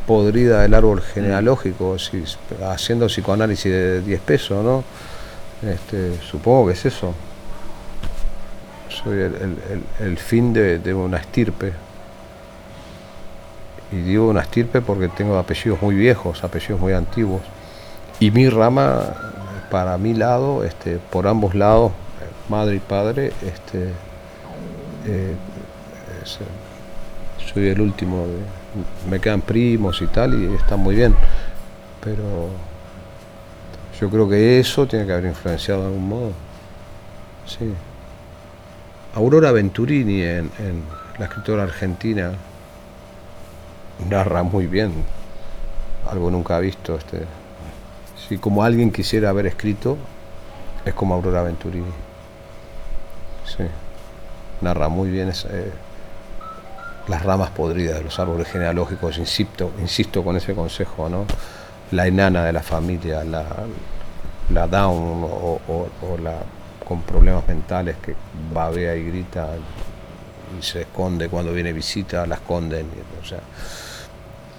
[0.09, 2.23] podrida del árbol genealógico, si-
[2.67, 4.83] haciendo psicoanálisis de 10 pesos, ¿no?
[5.61, 7.13] Este, supongo que es eso.
[8.89, 9.57] Soy el, el-
[9.99, 11.73] el- el fin de, de una estirpe.
[13.91, 17.43] Y digo una estirpe porque tengo apellidos muy viejos, apellidos muy antiguos.
[18.19, 19.13] Y mi rama,
[19.69, 21.91] para mi lado, este, por ambos lados,
[22.49, 23.89] madre y padre, este,
[25.05, 25.35] eh,
[26.23, 26.39] es,
[27.53, 28.25] soy el último.
[28.25, 28.58] de-
[29.09, 31.15] me quedan primos y tal, y están muy bien.
[32.03, 32.49] Pero
[33.99, 36.31] yo creo que eso tiene que haber influenciado de algún modo.
[37.45, 37.73] Sí.
[39.15, 40.49] Aurora Venturini, en,
[41.17, 42.31] la escritora argentina,
[44.09, 44.93] narra muy bien
[46.09, 46.95] algo nunca visto.
[46.95, 47.25] Este,
[48.27, 49.97] si como alguien quisiera haber escrito,
[50.85, 51.91] es como Aurora Venturini.
[53.45, 53.63] Sí.
[54.61, 55.49] Narra muy bien esa,
[57.09, 61.25] las ramas podridas de los árboles genealógicos, insisto, insisto con ese consejo, ¿no?
[61.91, 63.45] La enana de la familia, la,
[64.53, 66.35] la down o, o- o la
[66.87, 68.15] con problemas mentales que
[68.53, 69.47] babea y grita
[70.59, 73.39] y se esconde cuando viene visita, la esconden, y, o sea,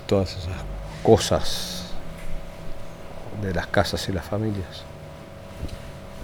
[0.06, 0.54] todas esas
[1.02, 1.86] cosas
[3.42, 4.84] de las casas y las familias.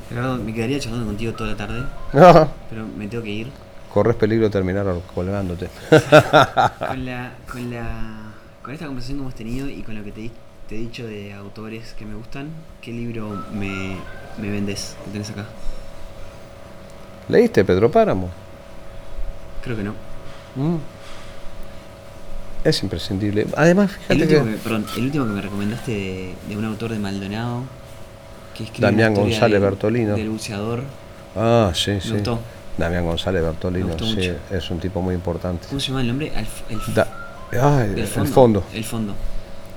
[0.08, 3.50] Gerardo, me quedaría charlando contigo toda la tarde, No, pero me tengo que ir.
[3.96, 4.84] Corres peligro de terminar
[5.14, 5.70] colgándote.
[5.90, 7.88] Con la, con la,
[8.62, 10.30] con esta conversación que hemos tenido y con lo que te,
[10.70, 12.48] he dicho de autores que me gustan,
[12.82, 13.96] ¿qué libro me,
[14.36, 15.46] me vendes que tenés acá?
[17.30, 18.28] ¿Leíste Pedro Páramo?
[19.64, 19.92] Creo que no.
[20.56, 20.76] Mm.
[22.64, 23.46] Es imprescindible.
[23.56, 26.90] Además, El último, que que, perdón, el último que me recomendaste de, de un autor
[26.92, 27.62] de Maldonado,
[28.54, 30.16] que escribe Damián González del- Bertolino.
[30.16, 30.82] Del buceador.
[31.34, 32.10] Ah, sí, Me sí.
[32.12, 32.40] gustó.
[32.76, 35.66] Damián González Bertolino, Me sí, es un tipo muy importante.
[35.68, 36.32] ¿Cómo se llama el nombre?
[36.68, 37.08] El, Da-
[37.52, 38.62] Ay, el el fondo.
[38.74, 39.14] El fondo.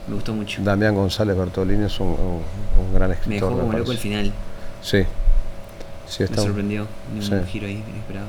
[0.08, 0.62] Me gustó mucho.
[0.64, 2.44] Damián González Bertolini es un, un-
[2.88, 3.50] un gran me escritor.
[3.50, 4.32] dejó como me loco el final.
[4.82, 5.04] Sí.
[6.08, 6.42] Sí, Me está.
[6.42, 6.88] sorprendió.
[7.16, 7.32] Un Sí.
[7.52, 8.28] giro ahí inesperado.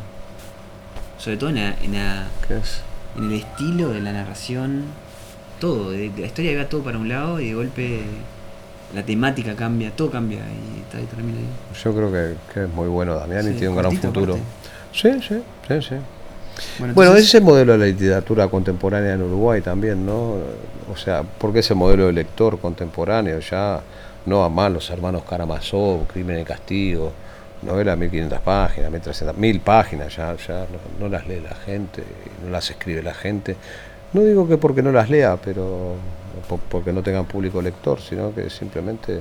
[1.18, 2.80] Sobre todo en, la- en, la- ¿Qué es?
[3.16, 4.84] en el estilo de la narración.
[5.58, 5.90] Todo.
[5.90, 8.02] de- de la historia iba todo para un lado y de golpe
[8.94, 11.46] la temática cambia, todo cambia y, está, y termina ahí.
[11.82, 14.34] Yo creo que, que es muy bueno Damián y tiene un gran futuro.
[14.34, 14.50] aparte.
[14.92, 15.94] Sí, sí, sí, sí.
[16.78, 20.34] Bueno, Bueno, entonces- ese modelo de la literatura contemporánea en Uruguay también, ¿no?
[20.92, 23.80] O sea, porque ese modelo de lector contemporáneo ya
[24.26, 27.12] no va mal los hermanos Karamazov, Crimen y Castigo,
[27.62, 32.02] novela de 1500 páginas, 1300, 1000 páginas, ya, ya no, no las lee la gente,
[32.44, 33.56] no las escribe la gente.
[34.12, 35.94] No digo que porque no las lea, pero
[36.68, 39.20] porque no tengan público lector, sino que simplemente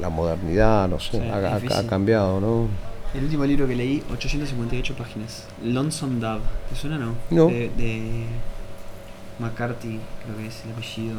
[0.00, 2.68] la, modernidad, no sé, Sí, ha, cambiado, ¿no?
[3.14, 5.44] El último libro que leí, 858 páginas.
[5.62, 6.42] Lonesome Dove.
[6.68, 7.14] ¿Te suena no?
[7.30, 7.46] No.
[7.46, 8.24] De, de
[9.38, 11.16] McCarthy, creo que es el apellido.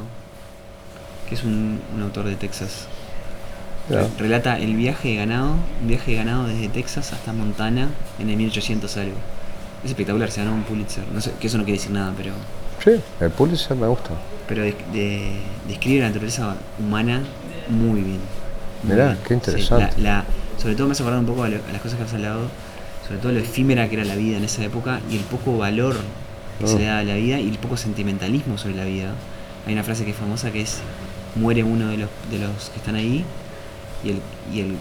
[1.28, 2.88] Que es un, un autor de Texas.
[4.20, 7.88] Relata el viaje de ganado, un viaje de ganado desde Texas hasta Montana
[8.20, 9.16] en el 1800 algo.
[9.84, 11.06] Es espectacular, se ganó un Pulitzer.
[11.14, 12.34] No sé, que eso no quiere decir nada, pero
[12.88, 14.12] Sí, el Pulitzer me gusta.
[14.48, 17.22] pero de- de- describe la naturaleza humana
[17.68, 18.20] muy bien.
[18.84, 19.18] Muy Mirá, bien.
[19.28, 19.92] qué interesante.
[19.96, 20.24] Sí, la- la-
[20.58, 22.48] sobre todo me hace acordar un poco a, lo- a las cosas que has hablado,
[23.06, 25.98] sobre todo lo efímera que era la vida en esa época y el poco valor
[26.60, 26.80] que se Mm.
[26.80, 29.12] le da a la vida y el poco sentimentalismo sobre la vida.
[29.66, 30.78] Hay una frase que es famosa que es
[31.36, 33.26] muere uno de los, de los que están ahí
[34.06, 34.20] y el,
[34.54, 34.76] y el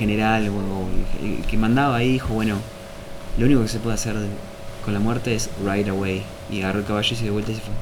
[0.00, 0.88] general o,
[1.24, 2.56] el, el que mandaba ahí dijo, bueno,
[3.38, 4.16] lo único que se puede hacer
[4.84, 6.24] con la muerte es ride away.
[6.52, 7.72] Y agarró el caballo y se dio vuelta y se fue.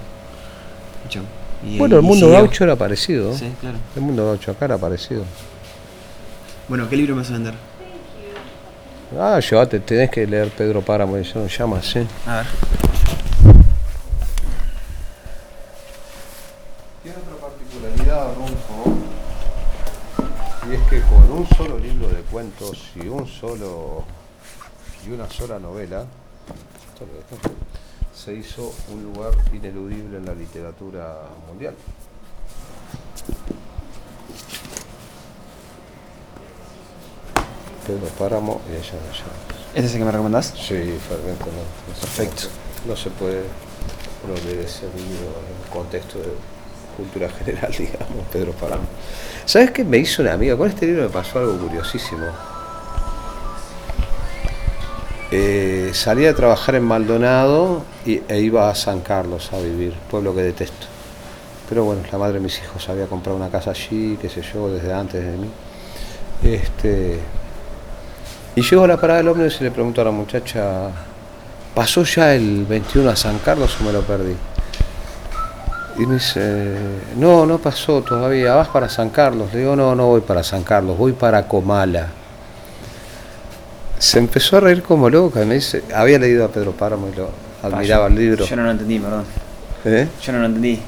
[1.05, 1.23] Y chau.
[1.67, 2.41] Y- Bueno, el y mundo siguió.
[2.43, 3.35] gaucho era parecido.
[3.37, 3.77] Sí, claro.
[3.97, 5.25] El mundo gaucho acá era parecido.
[6.69, 7.55] Bueno, ¿qué libro me vas a vender?
[9.19, 12.07] Ah, llévate, tenés que leer Pedro Páramo, y eso no llama así.
[12.27, 12.47] A ver.
[17.03, 18.99] Tiene otra particularidad, Runjo,
[20.71, 24.05] y es que con un solo libro de cuentos y un solo
[25.07, 26.05] y una sola novela,
[26.93, 27.57] esto lo dejo,
[28.23, 31.75] se hizo un lugar ineludible en la literatura mundial.
[37.87, 39.25] Pedro Páramo y ella de allá.
[39.75, 40.47] ¿Este es el que me recomendás?
[40.49, 41.65] Sí, fervientemente.
[41.99, 42.49] Perfecto.
[42.87, 43.43] No se puede
[44.45, 46.29] leer ese libro en un contexto de
[46.99, 48.85] cultura general, digamos, Pedro Páramo.
[49.47, 50.59] ¿Sabes qué me hizo una amiga?
[50.59, 52.27] Con este libro me pasó algo curiosísimo.
[55.33, 60.35] Eh, salí a trabajar en Maldonado y, e iba a San Carlos a vivir, pueblo
[60.35, 60.87] que detesto.
[61.69, 64.73] Pero bueno, la madre de mis hijos había comprado una casa allí, qué sé yo,
[64.73, 65.49] desde antes de mí.
[66.43, 67.21] Este,
[68.57, 70.91] y llego a la parada del ómnibus y le pregunto a la muchacha,
[71.77, 74.35] ¿pasó ya el 21 a San Carlos o me lo perdí?
[75.99, 76.75] Y me dice,
[77.17, 79.53] no, no pasó todavía, vas para San Carlos.
[79.53, 82.09] Le digo, no, no voy para San Carlos, voy para Comala.
[84.01, 87.29] Se empezó a reír como loca me dice, había leído a Pedro Páramo y lo
[87.63, 88.47] admiraba el libro.
[88.47, 89.25] Yo no lo entendí, perdón.
[89.85, 90.09] ¿Eh?
[90.23, 90.81] Yo no lo entendí.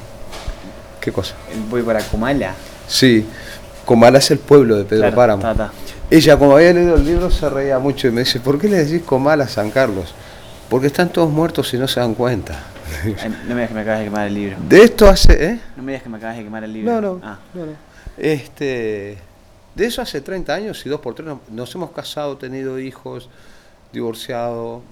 [1.01, 1.35] ¿Qué cosa?
[1.69, 2.55] Voy para Comala.
[2.89, 3.27] Sí,
[3.85, 5.43] Comala es el pueblo de Pedro Claro, Páramo.
[5.43, 5.73] ta, ta.
[6.11, 8.83] Ella, como había leído el libro, se reía mucho y me dice, ¿por qué le
[8.85, 10.15] decís Comala a San Carlos?
[10.71, 12.61] Porque están todos muertos y no se dan cuenta.
[13.05, 13.15] Ay,
[13.47, 14.57] no me digas que me acabas de quemar el libro.
[14.69, 15.61] De esto hace, ¿eh?
[15.77, 16.93] No me digas que me acabas de quemar el libro.
[16.93, 17.73] No, no, Ah, no, no.
[18.17, 19.19] Este,
[19.75, 23.29] de eso hace 30 años y dos por tres nos, nos hemos casado, tenido hijos,
[23.93, 24.83] divorciado,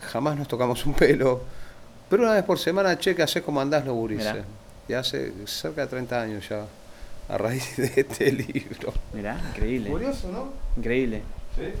[0.00, 1.42] jamás nos tocamos un pelo,
[2.08, 3.42] pero una vez por semana, che, ¿qué haces?
[3.42, 4.32] ¿Cómo andás, los gurises?
[4.32, 4.44] Mirá.
[4.88, 6.66] Y hace cerca de 30 años ya,
[7.28, 8.92] a raíz de este libro.
[9.12, 9.90] mirá, increíble.
[9.90, 10.52] Curioso, ¿no?
[10.76, 11.22] Increíble.
[11.56, 11.72] Sí.